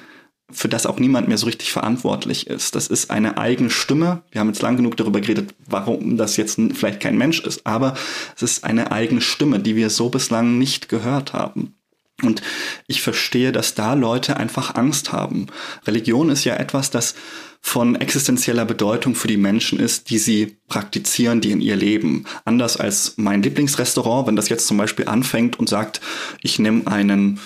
[0.52, 2.74] für das auch niemand mehr so richtig verantwortlich ist.
[2.74, 4.22] Das ist eine eigene Stimme.
[4.30, 7.94] Wir haben jetzt lang genug darüber geredet, warum das jetzt vielleicht kein Mensch ist, aber
[8.36, 11.74] es ist eine eigene Stimme, die wir so bislang nicht gehört haben.
[12.22, 12.42] Und
[12.86, 15.46] ich verstehe, dass da Leute einfach Angst haben.
[15.86, 17.14] Religion ist ja etwas, das
[17.62, 22.24] von existenzieller Bedeutung für die Menschen ist, die sie praktizieren, die in ihr leben.
[22.44, 26.00] Anders als mein Lieblingsrestaurant, wenn das jetzt zum Beispiel anfängt und sagt,
[26.42, 27.38] ich nehme einen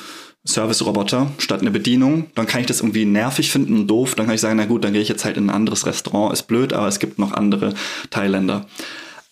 [0.46, 4.14] Service-Roboter statt eine Bedienung, dann kann ich das irgendwie nervig finden und doof.
[4.14, 6.32] Dann kann ich sagen, na gut, dann gehe ich jetzt halt in ein anderes Restaurant.
[6.32, 7.74] Ist blöd, aber es gibt noch andere
[8.10, 8.66] Thailänder.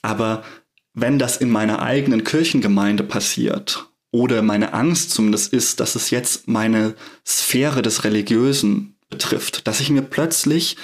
[0.00, 0.42] Aber
[0.94, 6.48] wenn das in meiner eigenen Kirchengemeinde passiert oder meine Angst zumindest ist, dass es jetzt
[6.48, 6.94] meine
[7.26, 10.76] Sphäre des Religiösen betrifft, dass ich mir plötzlich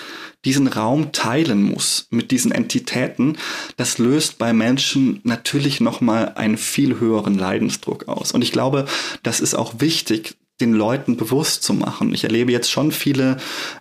[0.44, 3.38] diesen Raum teilen muss mit diesen Entitäten,
[3.76, 8.32] das löst bei Menschen natürlich nochmal einen viel höheren Leidensdruck aus.
[8.32, 8.86] Und ich glaube,
[9.22, 12.12] das ist auch wichtig, den Leuten bewusst zu machen.
[12.14, 13.36] Ich erlebe jetzt schon viele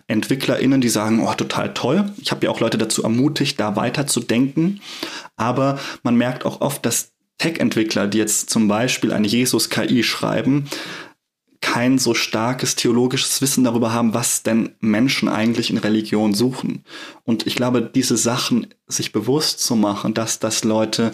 [0.06, 2.12] EntwicklerInnen, die sagen, oh, total toll.
[2.18, 4.80] Ich habe ja auch Leute dazu ermutigt, da weiter zu denken.
[5.36, 10.68] Aber man merkt auch oft, dass Tech-Entwickler, die jetzt zum Beispiel eine Jesus-KI schreiben,
[11.60, 16.84] kein so starkes theologisches Wissen darüber haben, was denn Menschen eigentlich in Religion suchen.
[17.24, 21.12] Und ich glaube, diese Sachen sich bewusst zu machen, dass das Leute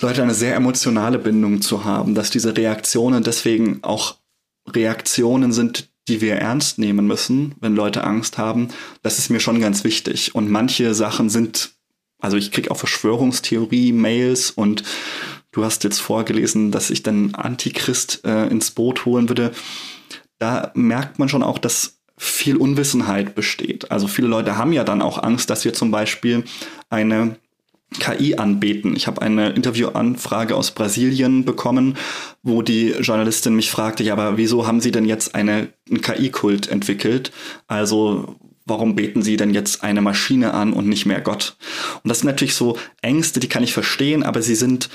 [0.00, 4.16] Leute eine sehr emotionale Bindung zu haben, dass diese Reaktionen deswegen auch
[4.68, 8.68] Reaktionen sind, die wir ernst nehmen müssen, wenn Leute Angst haben,
[9.02, 10.34] das ist mir schon ganz wichtig.
[10.34, 11.70] Und manche Sachen sind,
[12.20, 14.82] also ich kriege auch Verschwörungstheorie-Mails und
[15.54, 19.52] du hast jetzt vorgelesen, dass ich dann Antichrist äh, ins Boot holen würde.
[20.38, 23.90] Da merkt man schon auch, dass viel Unwissenheit besteht.
[23.90, 26.44] Also viele Leute haben ja dann auch Angst, dass wir zum Beispiel
[26.90, 27.36] eine
[27.98, 28.96] KI anbeten.
[28.96, 31.96] Ich habe eine Interviewanfrage aus Brasilien bekommen,
[32.42, 36.68] wo die Journalistin mich fragte, ja, aber wieso haben Sie denn jetzt eine, einen KI-Kult
[36.68, 37.30] entwickelt?
[37.68, 38.36] Also
[38.66, 41.56] warum beten Sie denn jetzt eine Maschine an und nicht mehr Gott?
[42.02, 44.88] Und das sind natürlich so Ängste, die kann ich verstehen, aber sie sind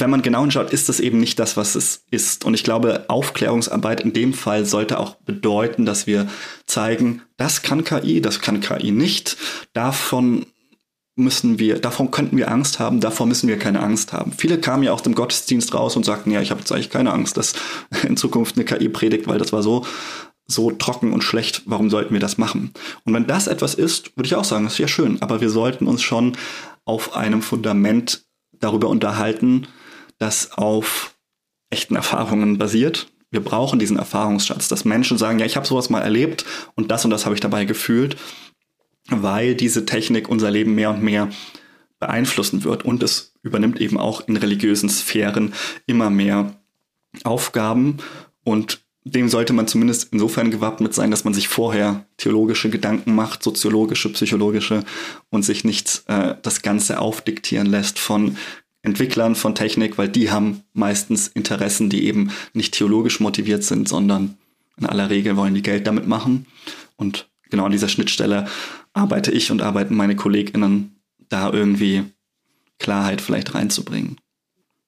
[0.00, 2.44] wenn man genau hinschaut, ist das eben nicht das, was es ist.
[2.44, 6.28] Und ich glaube, Aufklärungsarbeit in dem Fall sollte auch bedeuten, dass wir
[6.66, 9.36] zeigen, das kann KI, das kann KI nicht.
[9.72, 10.46] Davon
[11.14, 14.32] müssen wir, davon könnten wir Angst haben, davor müssen wir keine Angst haben.
[14.36, 17.12] Viele kamen ja aus dem Gottesdienst raus und sagten, ja, ich habe jetzt eigentlich keine
[17.12, 17.54] Angst, dass
[18.06, 19.84] in Zukunft eine KI predigt, weil das war so
[20.48, 22.70] so trocken und schlecht, warum sollten wir das machen?
[23.02, 25.50] Und wenn das etwas ist, würde ich auch sagen, das ist ja schön, aber wir
[25.50, 26.36] sollten uns schon
[26.84, 28.26] auf einem Fundament
[28.60, 29.66] darüber unterhalten,
[30.18, 31.14] das auf
[31.70, 33.08] echten Erfahrungen basiert.
[33.30, 36.44] Wir brauchen diesen Erfahrungsschatz, dass Menschen sagen, ja, ich habe sowas mal erlebt
[36.74, 38.16] und das und das habe ich dabei gefühlt,
[39.10, 41.28] weil diese Technik unser Leben mehr und mehr
[41.98, 45.54] beeinflussen wird und es übernimmt eben auch in religiösen Sphären
[45.86, 46.60] immer mehr
[47.24, 47.98] Aufgaben
[48.44, 53.42] und dem sollte man zumindest insofern gewappnet sein, dass man sich vorher theologische Gedanken macht,
[53.42, 54.82] soziologische, psychologische
[55.30, 58.36] und sich nicht äh, das Ganze aufdiktieren lässt von
[58.86, 64.38] Entwicklern von Technik, weil die haben meistens Interessen, die eben nicht theologisch motiviert sind, sondern
[64.78, 66.46] in aller Regel wollen die Geld damit machen.
[66.96, 68.46] Und genau an dieser Schnittstelle
[68.92, 72.04] arbeite ich und arbeiten meine KollegInnen da irgendwie
[72.78, 74.18] Klarheit vielleicht reinzubringen.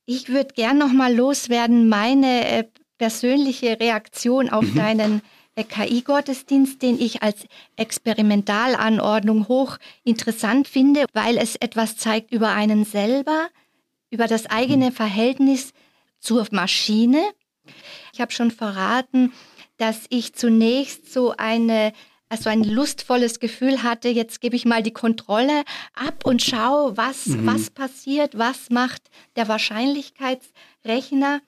[0.07, 2.65] Ich würde gern noch mal loswerden meine äh,
[2.99, 4.75] persönliche Reaktion auf mhm.
[4.77, 5.23] deinen
[5.57, 7.47] äh, KI-Gottesdienst, den ich als
[7.77, 13.49] Experimentalanordnung hoch interessant finde, weil es etwas zeigt über einen selber,
[14.11, 14.93] über das eigene mhm.
[14.93, 15.73] Verhältnis
[16.19, 17.23] zur Maschine.
[18.13, 19.33] Ich habe schon verraten,
[19.77, 21.93] dass ich zunächst so eine
[22.31, 27.27] also ein lustvolles Gefühl hatte, jetzt gebe ich mal die Kontrolle ab und schaue, was,
[27.27, 27.47] mhm.
[27.47, 29.03] was passiert, was macht
[29.37, 31.41] der Wahrscheinlichkeitsrechner.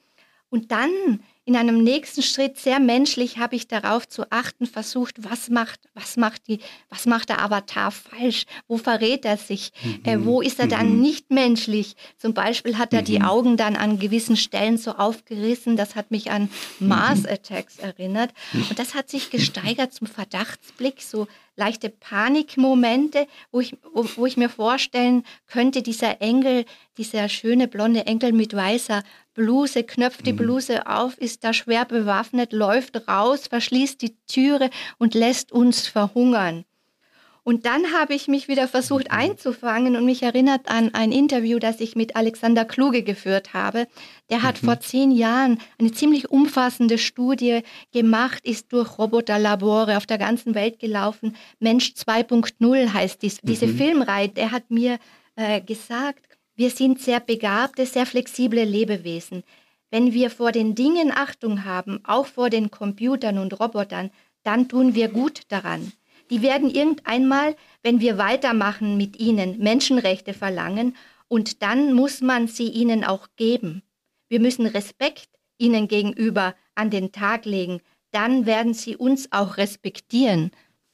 [0.48, 5.51] Und dann in einem nächsten Schritt sehr menschlich habe ich darauf zu achten versucht, was
[5.51, 8.44] macht, was macht die, was macht der Avatar falsch?
[8.68, 9.72] Wo verrät er sich?
[9.82, 10.01] Mhm.
[10.05, 11.01] Äh, wo ist er dann mhm.
[11.01, 11.96] nicht menschlich?
[12.18, 13.07] Zum Beispiel hat er mhm.
[13.07, 15.76] die Augen dann an gewissen Stellen so aufgerissen.
[15.76, 18.30] Das hat mich an Mars Attacks erinnert.
[18.53, 18.66] Mhm.
[18.70, 21.26] Und das hat sich gesteigert zum Verdachtsblick, so
[21.57, 26.64] leichte Panikmomente, wo ich, wo, wo ich mir vorstellen könnte, dieser Engel,
[26.96, 29.03] dieser schöne blonde Engel mit weißer
[29.41, 30.36] Bluse, knöpft die mhm.
[30.36, 34.68] Bluse auf, ist da schwer bewaffnet, läuft raus, verschließt die Türe
[34.99, 36.66] und lässt uns verhungern.
[37.43, 39.16] Und dann habe ich mich wieder versucht mhm.
[39.16, 43.86] einzufangen und mich erinnert an ein Interview, das ich mit Alexander Kluge geführt habe.
[44.28, 44.66] Der hat mhm.
[44.66, 47.62] vor zehn Jahren eine ziemlich umfassende Studie
[47.95, 51.34] gemacht, ist durch Roboterlabore auf der ganzen Welt gelaufen.
[51.61, 53.78] Mensch 2.0 heißt dies, diese mhm.
[53.78, 54.32] Filmreihe.
[54.34, 54.99] Er hat mir
[55.36, 56.30] äh, gesagt,
[56.61, 59.44] wir sind sehr begabte, sehr flexible Lebewesen.
[59.90, 64.11] Wenn wir vor den Dingen Achtung haben, auch vor den Computern und Robotern,
[64.42, 65.90] dann tun wir gut daran.
[66.28, 70.94] Die werden irgendeinmal, wenn wir weitermachen mit ihnen, Menschenrechte verlangen
[71.28, 73.82] und dann muss man sie ihnen auch geben.
[74.28, 77.80] Wir müssen Respekt ihnen gegenüber an den Tag legen,
[78.11, 80.50] dann werden sie uns auch respektieren.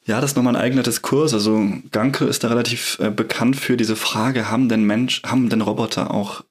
[0.06, 1.34] Ja, das ist nochmal ein eigener Diskurs.
[1.34, 5.60] Also Ganke ist da relativ äh, bekannt für diese Frage, haben denn Mensch, haben denn
[5.60, 6.44] Roboter auch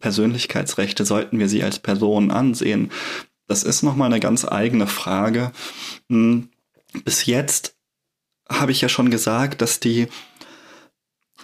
[0.00, 1.04] Persönlichkeitsrechte?
[1.04, 2.90] Sollten wir sie als Personen ansehen?
[3.46, 5.52] Das ist nochmal eine ganz eigene Frage.
[6.10, 6.48] Hm,
[7.04, 7.76] bis jetzt
[8.48, 10.08] habe ich ja schon gesagt, dass die,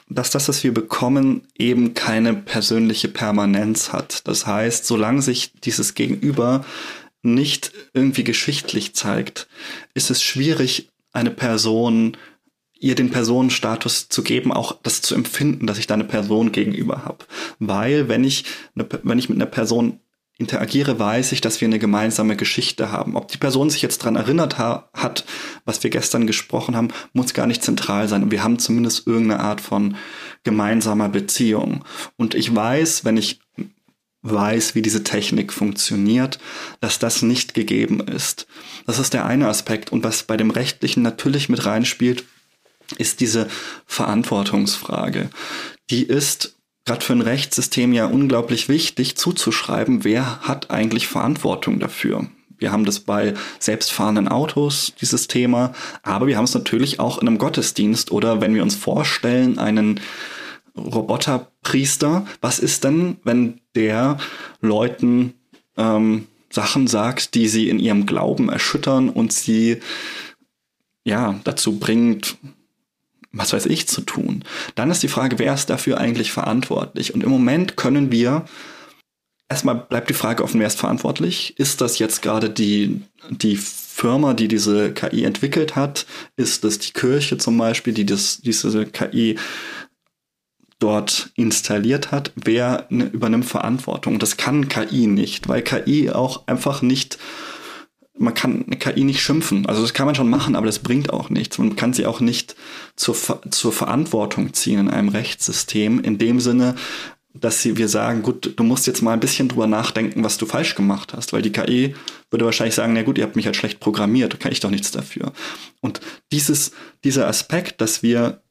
[0.09, 4.27] dass das, was wir bekommen, eben keine persönliche Permanenz hat.
[4.27, 6.65] Das heißt, solange sich dieses Gegenüber
[7.23, 9.47] nicht irgendwie geschichtlich zeigt,
[9.95, 12.17] ist es schwierig, eine Person,
[12.79, 17.05] ihr den Personenstatus zu geben, auch das zu empfinden, dass ich da eine Person gegenüber
[17.05, 17.27] habe.
[17.59, 18.45] Weil wenn ich,
[18.75, 20.01] eine, wenn ich mit einer Person
[20.41, 23.15] interagiere, weiß ich, dass wir eine gemeinsame Geschichte haben.
[23.15, 25.27] Ob die Person sich jetzt dran erinnert ha hat,
[25.67, 28.31] was wir gestern gesprochen haben, muss gar nicht zentral sein.
[28.31, 29.97] Wir haben zumindest irgendeine Art von
[30.43, 31.85] gemeinsamer Beziehung.
[32.17, 33.41] Und ich weiß, wenn ich
[34.23, 36.39] weiß, wie diese Technik funktioniert,
[36.81, 38.47] dass das nicht gegeben ist.
[38.87, 39.93] Das ist der eine Aspekt.
[39.93, 42.25] Und was bei dem Rechtlichen natürlich mit reinspielt,
[42.99, 43.49] ist diese
[43.87, 45.31] Verantwortungsfrage.
[45.91, 52.27] Die ist gerade für ein Rechtssystem ja unglaublich wichtig zuzuschreiben, wer hat eigentlich Verantwortung dafür.
[52.59, 57.27] Wir haben das bei selbstfahrenden Autos, dieses Thema, aber wir haben es natürlich auch in
[57.27, 60.01] einem Gottesdienst oder wenn wir uns vorstellen, einen
[60.81, 64.19] Roboterpriester, was ist denn, wenn der
[64.61, 65.35] Leuten
[65.77, 69.79] ähm, Sachen sagt, die sie in ihrem Glauben erschüttern und sie
[71.05, 72.37] ja dazu bringt,
[73.33, 74.45] was weiß ich, zu tun.
[74.75, 77.15] Dann ist die Frage, wer ist dafür eigentlich verantwortlich?
[77.15, 78.45] Und im Moment können wir,
[79.49, 81.59] erstmal bleibt die Frage offen, wer ist verantwortlich?
[81.59, 86.07] Ist das jetzt gerade die, die Firma, die diese KI entwickelt hat?
[86.37, 89.39] Ist das die Kirche zum Beispiel, die das, diese KI
[90.81, 92.33] dort installiert hat?
[92.35, 94.19] Wer ne, übernimmt Verantwortung?
[94.19, 97.19] Das kann KI nicht, weil KI auch einfach nicht
[98.21, 99.65] man kann eine KI nicht schimpfen.
[99.65, 101.57] Also das kann man schon machen, aber das bringt auch nichts.
[101.57, 102.55] Man kann sie auch nicht
[102.95, 103.17] zur,
[103.51, 106.75] zur Verantwortung ziehen in einem Rechtssystem, in dem Sinne,
[107.33, 110.45] dass sie, wir sagen, gut, du musst jetzt mal ein bisschen drüber nachdenken, was du
[110.45, 111.95] falsch gemacht hast, weil die KI
[112.31, 114.71] würde wahrscheinlich sagen, na gut, ihr habt mich halt schlecht programmiert, da kann ich doch
[114.71, 115.33] nichts dafür.
[115.81, 116.01] Und
[116.33, 116.73] dieses,
[117.05, 118.43] dieser Aspekt, dass wir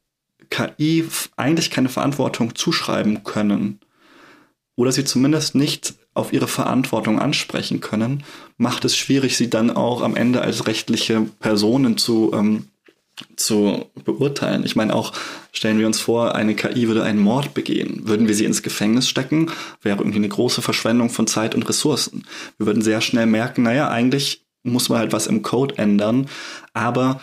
[0.49, 3.79] KI eigentlich keine Verantwortung zuschreiben können,
[4.75, 8.23] oder sie zumindest nicht auf ihre Verantwortung ansprechen können,
[8.57, 12.67] macht es schwierig, sie dann auch am Ende als rechtliche Personen zu ähm,
[13.35, 14.63] zu beurteilen.
[14.63, 15.11] Ich meine auch,
[15.51, 18.07] stellen wir uns vor, eine KI würde einen Mord begehen.
[18.07, 22.25] Würden wir sie ins Gefängnis stecken, wäre irgendwie eine große Verschwendung von Zeit und Ressourcen.
[22.57, 26.29] Wir würden sehr schnell merken, naja, eigentlich muss man halt was im Code ändern,
[26.73, 27.19] aber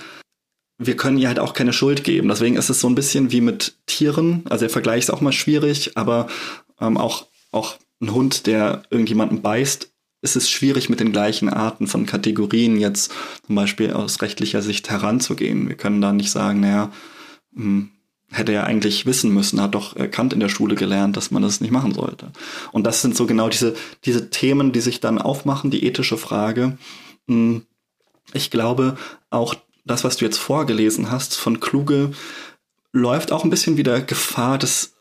[0.79, 2.29] wir können ihr halt auch keine Schuld geben.
[2.29, 4.43] Deswegen ist es so ein bisschen wie mit Tieren.
[4.49, 6.27] Also der Vergleich ist auch mal schwierig, aber
[6.81, 9.91] ähm, auch, auch ein Hund, der irgendjemanden beißt,
[10.23, 13.13] ist es schwierig, mit den gleichen Arten von Kategorien jetzt
[13.47, 15.69] zum Beispiel aus rechtlicher Sicht heranzugehen.
[15.69, 16.91] Wir können da nicht sagen, naja,
[17.55, 17.91] hm,
[18.31, 21.61] hätte er eigentlich wissen müssen, hat doch Kant in der Schule gelernt, dass man das
[21.61, 22.33] nicht machen sollte.
[22.73, 23.75] Und das sind so genau diese,
[24.05, 26.77] diese Themen, die sich dann aufmachen, die ethische Frage.
[27.29, 27.63] Hm,
[28.33, 28.97] ich glaube,
[29.31, 29.55] auch
[29.87, 32.13] das, was du jetzt vorgelesen hast von Kluge,
[32.93, 34.93] läuft auch ein bisschen wieder Gefahr, das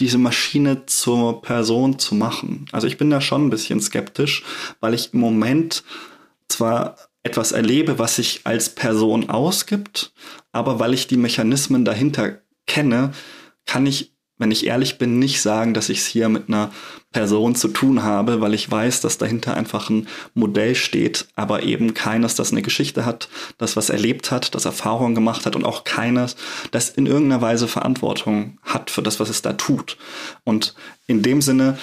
[0.00, 2.64] diese Maschine zur Person zu machen.
[2.72, 4.44] Also ich bin da schon ein bisschen skeptisch,
[4.80, 5.84] weil ich im Moment
[6.48, 10.14] zwar etwas erlebe, was sich als Person ausgibt,
[10.52, 13.12] aber weil ich die Mechanismen dahinter kenne,
[13.66, 16.72] kann ich wenn ich ehrlich bin, nicht sagen, dass ich es hier mit einer
[17.12, 21.92] Person zu tun habe, weil ich weiß, dass dahinter einfach ein Modell steht, aber eben
[21.92, 25.82] keines, das eine Geschichte hat, das was erlebt hat, das Erfahrungen gemacht hat und auch
[25.82, 26.36] keines,
[26.70, 29.96] das in irgendeiner Weise Verantwortung hat für das, was es da tut.
[30.44, 30.74] Und
[31.06, 31.78] in dem Sinne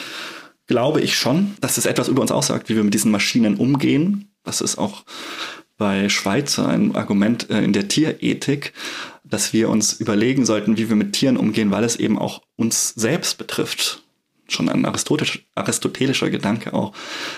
[0.67, 4.31] glaube ich schon, dass es etwas über uns aussagt, wie wir mit diesen Maschinen umgehen.
[4.43, 5.03] Das ist auch
[5.77, 8.73] bei Schweizer ein Argument äh, in der Tierethik,
[9.23, 12.93] dass wir uns überlegen sollten, wie wir mit Tieren umgehen, weil es eben auch uns
[12.95, 14.03] selbst betrifft.
[14.49, 16.93] Schon ein aristotelisch, aristotelischer Gedanke auch,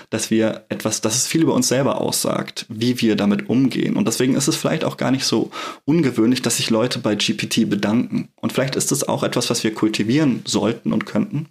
[0.09, 3.95] dass wir etwas, dass es viel über uns selber aussagt, wie wir damit umgehen.
[3.95, 5.51] Und deswegen ist es vielleicht auch gar nicht so
[5.85, 8.29] ungewöhnlich, dass sich Leute bei GPT bedanken.
[8.35, 11.47] Und vielleicht ist es auch etwas, was wir kultivieren sollten und könnten,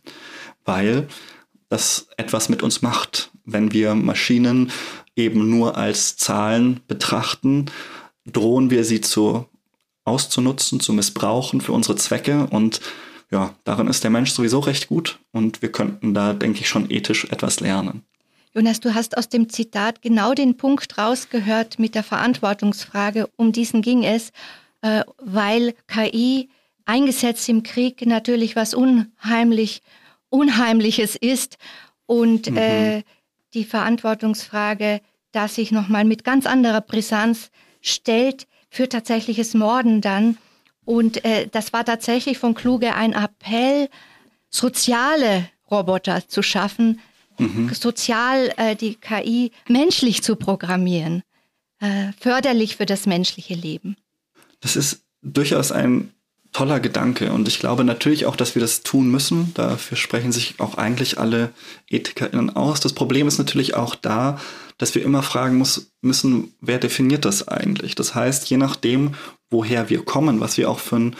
[0.65, 1.09] weil
[1.69, 4.71] das etwas mit uns macht, wenn wir Maschinen
[5.17, 7.67] eben nur als Zahlen betrachten,
[8.27, 9.47] drohen wir sie zu
[10.05, 12.81] auszunutzen, zu missbrauchen für unsere Zwecke und
[13.31, 16.91] ja, darin ist der Mensch sowieso recht gut und wir könnten da, denke ich, schon
[16.91, 18.03] ethisch etwas lernen.
[18.55, 23.29] Jonas, du hast aus dem Zitat genau den Punkt rausgehört mit der Verantwortungsfrage.
[23.37, 24.33] Um diesen ging es,
[24.81, 26.49] äh, weil KI
[26.87, 29.83] eingesetzt im Krieg natürlich was unheimlich,
[30.31, 31.57] Unheimliches ist
[32.07, 32.57] und mhm.
[32.57, 33.03] äh,
[33.55, 35.01] die Verantwortungsfrage,
[35.33, 37.51] dass sich nochmal mit ganz anderer Brisanz
[37.81, 40.39] stellt für tatsächliches Morden dann.
[40.89, 43.91] Und äh, das war tatsächlich von Kluge ein Appell,
[44.49, 47.01] soziale Roboter zu schaffen,
[47.37, 47.71] mhm.
[47.75, 51.25] sozial äh, die KI menschlich zu programmieren,
[51.81, 53.99] äh, förderlich für das menschliche Leben.
[54.61, 56.11] Das ist durchaus ein
[56.53, 59.53] toller Gedanke und ich glaube natürlich auch, dass wir das tun müssen.
[59.53, 61.51] Dafür sprechen sich auch eigentlich alle
[61.91, 62.81] EthikerInnen aus.
[62.81, 64.41] Das Problem ist natürlich auch da,
[64.79, 67.95] dass wir immer fragen muss, müssen, wer definiert das eigentlich?
[67.95, 69.15] Das heißt, je nachdem,
[69.51, 71.17] woher wir kommen, was wir auch für ein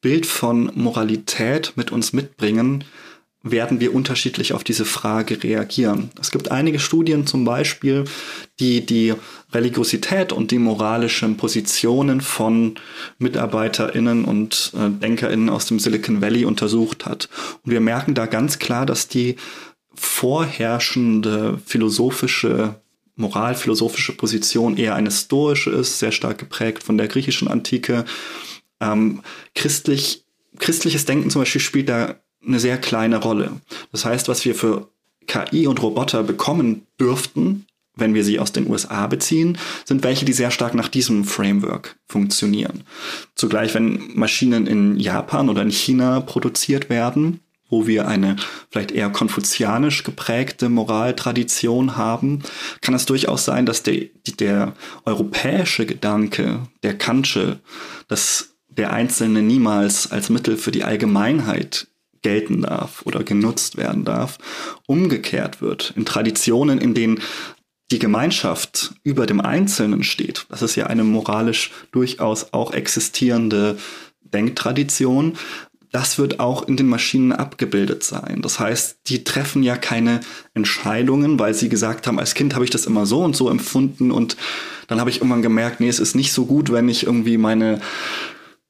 [0.00, 2.84] Bild von Moralität mit uns mitbringen,
[3.42, 6.10] werden wir unterschiedlich auf diese Frage reagieren.
[6.20, 8.04] Es gibt einige Studien zum Beispiel,
[8.60, 9.14] die die
[9.52, 12.76] Religiosität und die moralischen Positionen von
[13.18, 17.28] MitarbeiterInnen und äh, DenkerInnen aus dem Silicon Valley untersucht hat.
[17.64, 19.36] Und wir merken da ganz klar, dass die
[19.94, 22.76] vorherrschende philosophische
[23.16, 28.04] moralphilosophische Position eher eine stoische ist, sehr stark geprägt von der griechischen Antike.
[28.80, 29.22] Ähm,
[29.54, 30.24] christlich,
[30.58, 33.60] christliches Denken zum Beispiel spielt da eine sehr kleine Rolle.
[33.92, 34.88] Das heißt, was wir für
[35.26, 40.32] KI und Roboter bekommen dürften, wenn wir sie aus den USA beziehen, sind welche, die
[40.32, 42.84] sehr stark nach diesem Framework funktionieren.
[43.34, 47.40] Zugleich, wenn Maschinen in Japan oder in China produziert werden,
[47.72, 48.36] wo wir eine
[48.70, 52.42] vielleicht eher konfuzianisch geprägte Moraltradition haben,
[52.82, 54.08] kann es durchaus sein, dass der,
[54.38, 54.74] der
[55.06, 57.60] europäische Gedanke, der Kantsche,
[58.08, 61.88] dass der Einzelne niemals als Mittel für die Allgemeinheit
[62.20, 64.36] gelten darf oder genutzt werden darf,
[64.86, 65.94] umgekehrt wird.
[65.96, 67.20] In Traditionen, in denen
[67.90, 73.78] die Gemeinschaft über dem Einzelnen steht, das ist ja eine moralisch durchaus auch existierende
[74.20, 75.38] Denktradition,
[75.92, 78.40] das wird auch in den Maschinen abgebildet sein.
[78.40, 80.20] Das heißt, die treffen ja keine
[80.54, 84.10] Entscheidungen, weil sie gesagt haben, als Kind habe ich das immer so und so empfunden
[84.10, 84.36] und
[84.88, 87.80] dann habe ich irgendwann gemerkt, nee, es ist nicht so gut, wenn ich irgendwie meine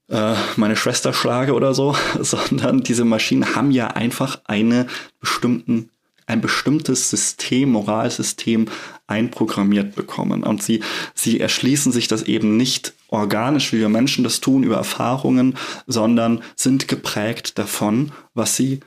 [0.08, 4.86] äh, meine Schwester schlage oder so, sondern diese Maschinen haben ja einfach eine
[5.20, 5.90] bestimmten
[6.32, 8.66] ein bestimmtes System, Moralsystem
[9.06, 10.42] einprogrammiert bekommen.
[10.42, 10.80] Und sie,
[11.14, 15.56] sie erschließen sich das eben nicht organisch, wie wir Menschen das tun, über Erfahrungen,
[15.86, 18.80] sondern sind geprägt davon, was sie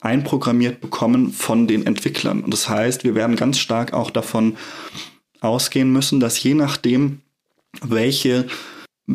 [0.00, 2.42] einprogrammiert bekommen von den Entwicklern.
[2.42, 4.56] Und das heißt, wir werden ganz stark auch davon
[5.40, 7.20] ausgehen müssen, dass je nachdem,
[7.82, 8.46] welche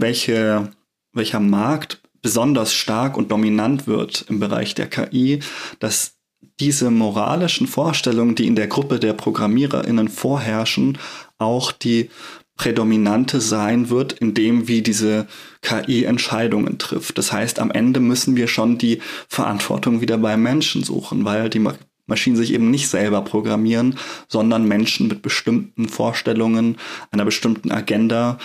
[0.01, 0.71] welche,
[1.13, 5.39] welcher Markt besonders stark und dominant wird im Bereich der KI,
[5.80, 6.14] dass
[6.60, 10.98] diese moralischen Vorstellungen, die in der Gruppe der ProgrammiererInnen vorherrschen,
[11.38, 12.10] auch die
[12.58, 15.28] prädominante sein wird, in dem wie diese
[15.62, 17.18] KI Entscheidungen trifft.
[17.18, 21.66] Das heißt, am Ende müssen wir schon die Verantwortung wieder beim Menschen suchen, weil die
[22.08, 26.78] Maschinen sich eben nicht selber programmieren, sondern Menschen mit bestimmten Vorstellungen,
[27.12, 28.38] einer bestimmten Agenda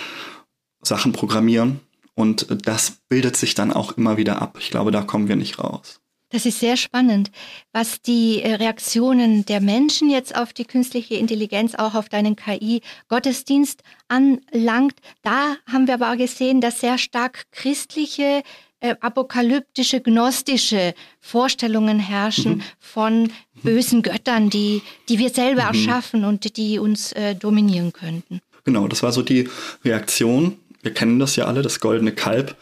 [0.81, 1.79] Sachen programmieren.
[2.13, 4.57] Und das bildet sich dann auch immer wieder ab.
[4.59, 6.00] Ich glaube, da kommen wir nicht raus.
[6.31, 7.29] Das ist sehr spannend,
[7.73, 13.83] was die äh, Reaktionen der Menschen jetzt auf die künstliche Intelligenz, auch auf deinen KI-Gottesdienst
[14.07, 14.95] anlangt.
[15.23, 18.43] Da haben wir aber gesehen, dass sehr stark christliche,
[18.79, 22.63] äh, apokalyptische, gnostische Vorstellungen herrschen mhm.
[22.79, 25.67] von bösen Göttern, die, die wir selber mhm.
[25.67, 28.39] erschaffen und die uns äh, dominieren könnten.
[28.63, 29.49] Genau, das war so die
[29.83, 30.57] Reaktion.
[30.81, 32.55] Wir kennen das ja alle, das goldene Kalb.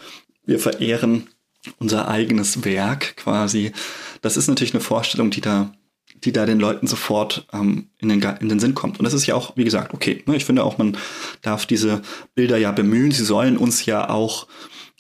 [0.46, 1.30] Wir verehren
[1.78, 3.72] unser eigenes Werk quasi.
[4.22, 5.74] Das ist natürlich eine Vorstellung, die da,
[6.24, 9.00] die da den Leuten sofort ähm, in, den, in den Sinn kommt.
[9.00, 10.24] Und das ist ja auch, wie gesagt, okay.
[10.26, 10.36] Ne?
[10.36, 10.98] Ich finde auch, man
[11.42, 12.02] darf diese
[12.36, 13.12] Bilder ja bemühen.
[13.12, 14.48] Sie sollen uns ja auch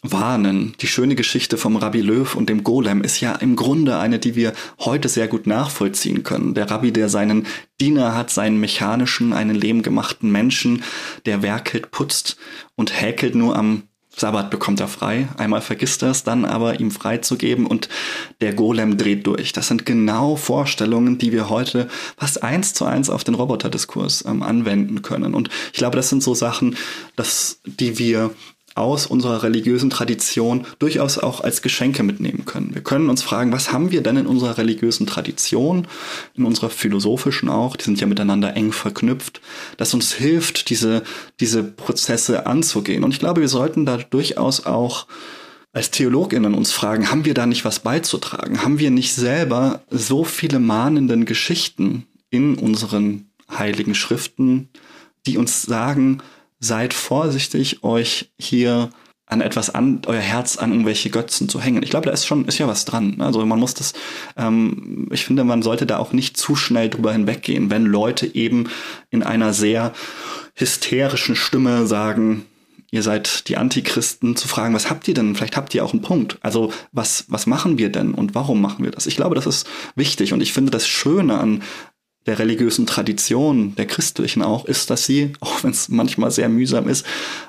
[0.01, 0.75] warnen.
[0.79, 4.35] Die schöne Geschichte vom Rabbi Löw und dem Golem ist ja im Grunde eine, die
[4.35, 6.53] wir heute sehr gut nachvollziehen können.
[6.53, 7.47] Der Rabbi, der seinen
[7.81, 10.83] Diener hat, seinen mechanischen, einen lehmgemachten Menschen,
[11.25, 12.37] der werkelt, putzt
[12.75, 13.88] und häkelt nur am
[14.19, 15.29] Sabbat bekommt er frei.
[15.37, 17.89] Einmal vergisst er es, dann aber ihm freizugeben und
[18.41, 19.53] der Golem dreht durch.
[19.53, 24.43] Das sind genau Vorstellungen, die wir heute fast eins zu eins auf den Roboterdiskurs ähm,
[24.43, 25.33] anwenden können.
[25.33, 26.75] Und ich glaube, das sind so Sachen,
[27.15, 28.31] dass, die wir
[28.79, 32.73] aus unserer religiösen Tradition durchaus auch als Geschenke mitnehmen können.
[32.73, 35.87] Wir können uns fragen, was haben wir denn in unserer religiösen Tradition,
[36.35, 39.41] in unserer philosophischen auch, die sind ja miteinander eng verknüpft,
[39.77, 41.03] das uns hilft, diese,
[41.39, 43.03] diese Prozesse anzugehen.
[43.03, 45.05] Und ich glaube, wir sollten da durchaus auch
[45.71, 48.63] als Theologinnen uns fragen, haben wir da nicht was beizutragen?
[48.63, 54.69] Haben wir nicht selber so viele mahnenden Geschichten in unseren heiligen Schriften,
[55.25, 56.21] die uns sagen,
[56.59, 58.89] seid vorsichtig, euch hier
[59.29, 61.83] an etwas an, euer Herz an irgendwelche Götzen zu hängen.
[61.83, 63.21] Ich glaube, da ist schon, ist ja was dran.
[63.21, 63.93] Also man muss das,
[64.35, 68.69] ähm, ich finde, man sollte da auch nicht zu schnell drüber hinweggehen, wenn Leute eben
[69.11, 69.93] in einer sehr
[70.55, 72.45] hysterischen Stimme sagen,
[72.91, 75.35] ihr seid die Antichristen, zu fragen, was habt ihr denn?
[75.35, 76.37] Vielleicht habt ihr auch einen Punkt.
[76.41, 79.05] Also was, was machen wir denn und warum machen wir das?
[79.05, 81.61] Ich glaube, das ist wichtig und ich finde das Schöne an
[82.29, 86.87] der religiösen Tradition, der christlichen auch, ist, dass sie, auch wenn es manchmal sehr mühsam
[86.87, 87.05] ist,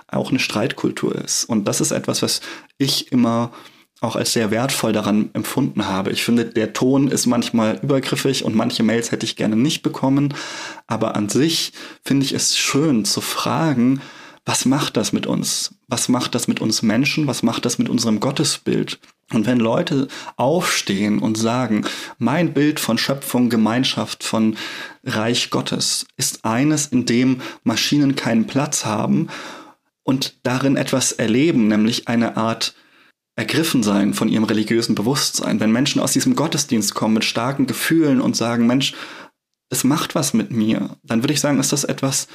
[0.08, 1.44] auch eine Streitkultur ist.
[1.44, 2.40] Und das ist etwas, was
[2.78, 3.52] ich immer
[4.00, 6.10] auch als sehr wertvoll daran empfunden habe.
[6.10, 10.32] Ich finde, der Ton ist manchmal übergriffig und manche Mails hätte ich gerne nicht bekommen.
[10.86, 14.00] Aber an sich finde ich es schön zu fragen,
[14.44, 15.74] was macht das mit uns?
[15.88, 17.26] Was macht das mit uns Menschen?
[17.26, 18.98] Was macht das mit unserem Gottesbild?
[19.32, 21.86] Und wenn Leute aufstehen und sagen,
[22.18, 24.56] mein Bild von Schöpfung, Gemeinschaft, von
[25.04, 29.28] Reich Gottes ist eines, in dem Maschinen keinen Platz haben
[30.02, 32.74] und darin etwas erleben, nämlich eine Art
[33.36, 35.60] ergriffen sein von ihrem religiösen Bewusstsein.
[35.60, 38.94] Wenn Menschen aus diesem Gottesdienst kommen mit starken Gefühlen und sagen, Mensch,
[39.70, 42.26] es macht was mit mir, dann würde ich sagen, ist das etwas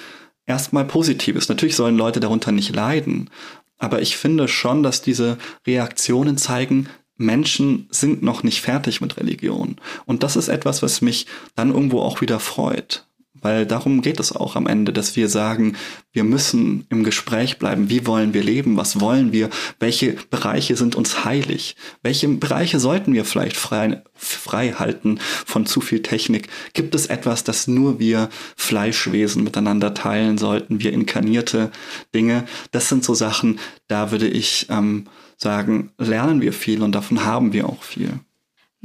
[0.46, 1.50] erstmal Positives.
[1.50, 3.30] Natürlich sollen Leute darunter nicht leiden,
[3.78, 6.88] aber ich finde schon, dass diese Reaktionen zeigen,
[7.18, 9.78] Menschen sind noch nicht fertig mit Religion.
[10.06, 13.08] Und das ist etwas, was mich dann irgendwo auch wieder freut.
[13.46, 15.76] Weil darum geht es auch am Ende, dass wir sagen,
[16.12, 17.91] wir müssen im Gespräch bleiben.
[17.91, 18.76] Wie wollen wir leben?
[18.76, 19.52] Was wollen wir?
[19.80, 21.76] Welche Bereiche sind uns heilig?
[22.02, 26.48] Welche Bereiche sollten wir vielleicht frei, frei halten von zu viel Technik?
[26.74, 30.82] Gibt es etwas, das nur wir Fleischwesen miteinander teilen sollten?
[30.82, 31.70] Wir inkarnierte
[32.16, 32.46] Dinge?
[32.72, 35.06] Das sind so Sachen, da würde ich ähm,
[35.38, 38.22] sagen, lernen wir viel und davon haben wir auch viel.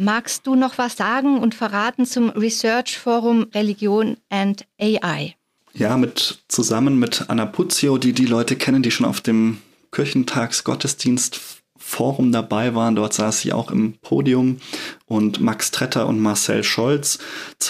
[0.03, 5.36] Magst du noch was sagen und verraten zum Research Forum Religion and AI?
[5.74, 9.59] Ja, mit, zusammen mit Anna Puzio, die die Leute kennen, die schon auf dem
[9.92, 11.38] Kirchentagsgottesdienst
[11.76, 12.96] Forum dabei waren.
[12.96, 14.62] Dort saß sie auch im Podium.
[15.05, 17.18] Und Max Tretter und Marcel Scholz,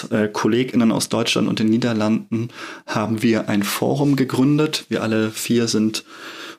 [0.09, 2.47] äh, KollegInnen aus Deutschland und den Niederlanden,
[2.87, 4.85] haben wir ein Forum gegründet.
[4.87, 6.05] Wir alle vier sind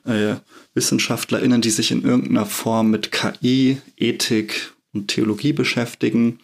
[0.05, 0.35] äh,
[0.75, 6.39] WissenschaftlerInnen, die sich in irgendeiner Form mit KI, Ethik, und Theologie beschäftigen.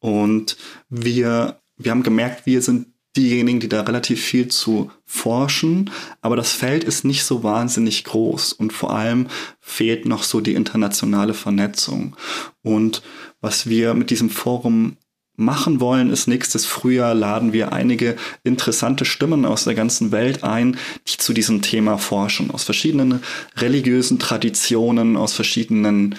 [0.00, 0.56] Und
[0.88, 6.52] wir, wir haben gemerkt, wir sind diejenigen, die da relativ viel zu forschen, aber das
[6.52, 9.28] Feld ist nicht so wahnsinnig groß und vor allem
[9.60, 12.16] fehlt noch so die internationale Vernetzung.
[12.62, 13.02] Und
[13.40, 14.96] was wir mit diesem Forum
[15.36, 20.76] machen wollen, ist nächstes Frühjahr laden wir einige interessante Stimmen aus der ganzen Welt ein,
[21.08, 23.20] die zu diesem Thema forschen, aus verschiedenen
[23.56, 26.14] religiösen Traditionen, aus verschiedenen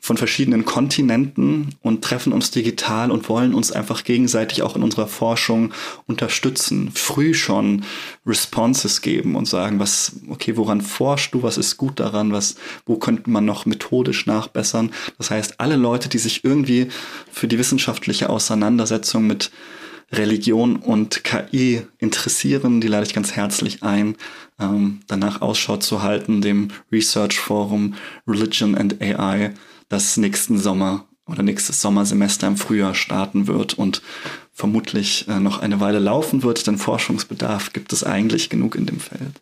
[0.00, 5.08] von verschiedenen Kontinenten und treffen uns digital und wollen uns einfach gegenseitig auch in unserer
[5.08, 5.72] Forschung
[6.06, 7.84] unterstützen, früh schon
[8.24, 12.54] Responses geben und sagen, was, okay, woran forschst du, was ist gut daran, was,
[12.86, 14.92] wo könnte man noch methodisch nachbessern.
[15.18, 16.88] Das heißt, alle Leute, die sich irgendwie
[17.30, 19.50] für die wissenschaftliche Auseinandersetzung mit
[20.12, 24.16] Religion und KI interessieren, die lade ich ganz herzlich ein,
[24.58, 27.94] ähm, danach Ausschau zu halten, dem Research Forum
[28.26, 29.52] Religion and AI
[29.88, 34.02] das nächsten Sommer oder nächstes Sommersemester im Frühjahr starten wird und
[34.52, 39.00] vermutlich äh, noch eine Weile laufen wird, denn Forschungsbedarf gibt es eigentlich genug in dem
[39.00, 39.40] Feld.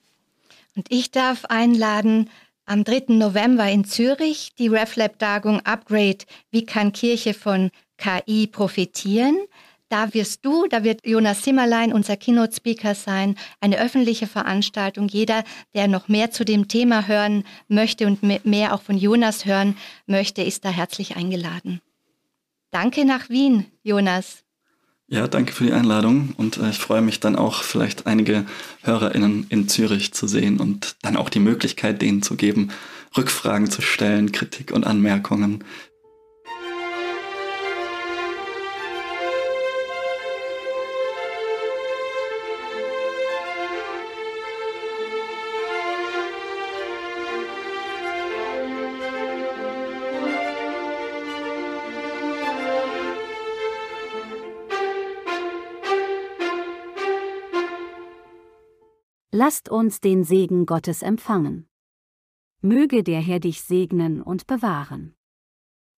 [0.75, 2.29] Und ich darf einladen,
[2.67, 3.15] am 3.
[3.15, 6.19] November in Zürich die RefLab-Tagung Upgrade,
[6.51, 9.39] wie kann Kirche von KI profitieren?
[9.97, 15.09] Da wirst du, da wird Jonas Zimmerlein unser Keynote-Speaker sein, eine öffentliche Veranstaltung.
[15.09, 15.43] Jeder,
[15.75, 19.75] der noch mehr zu dem Thema hören möchte und mehr auch von Jonas hören
[20.07, 21.81] möchte, ist da herzlich eingeladen.
[22.71, 24.45] Danke nach Wien, Jonas.
[25.09, 28.45] Ja, danke für die Einladung und äh, ich freue mich dann auch vielleicht einige
[28.83, 32.71] HörerInnen in Zürich zu sehen und dann auch die Möglichkeit denen zu geben,
[33.17, 35.65] Rückfragen zu stellen, Kritik und Anmerkungen.
[59.39, 61.69] Lasst uns den Segen Gottes empfangen.
[62.63, 65.15] Möge der Herr dich segnen und bewahren.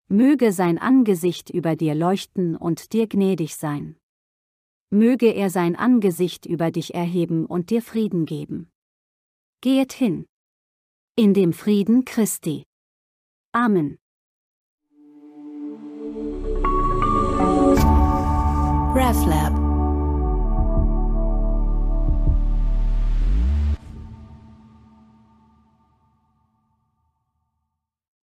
[0.08, 3.94] Möge sein Angesicht über dir leuchten und dir gnädig sein.
[4.90, 8.72] Möge er sein Angesicht über dich erheben und dir Frieden geben.
[9.60, 10.26] Gehet hin.
[11.14, 12.64] In dem Frieden Christi.
[13.52, 13.98] Amen.
[18.96, 19.57] RefLab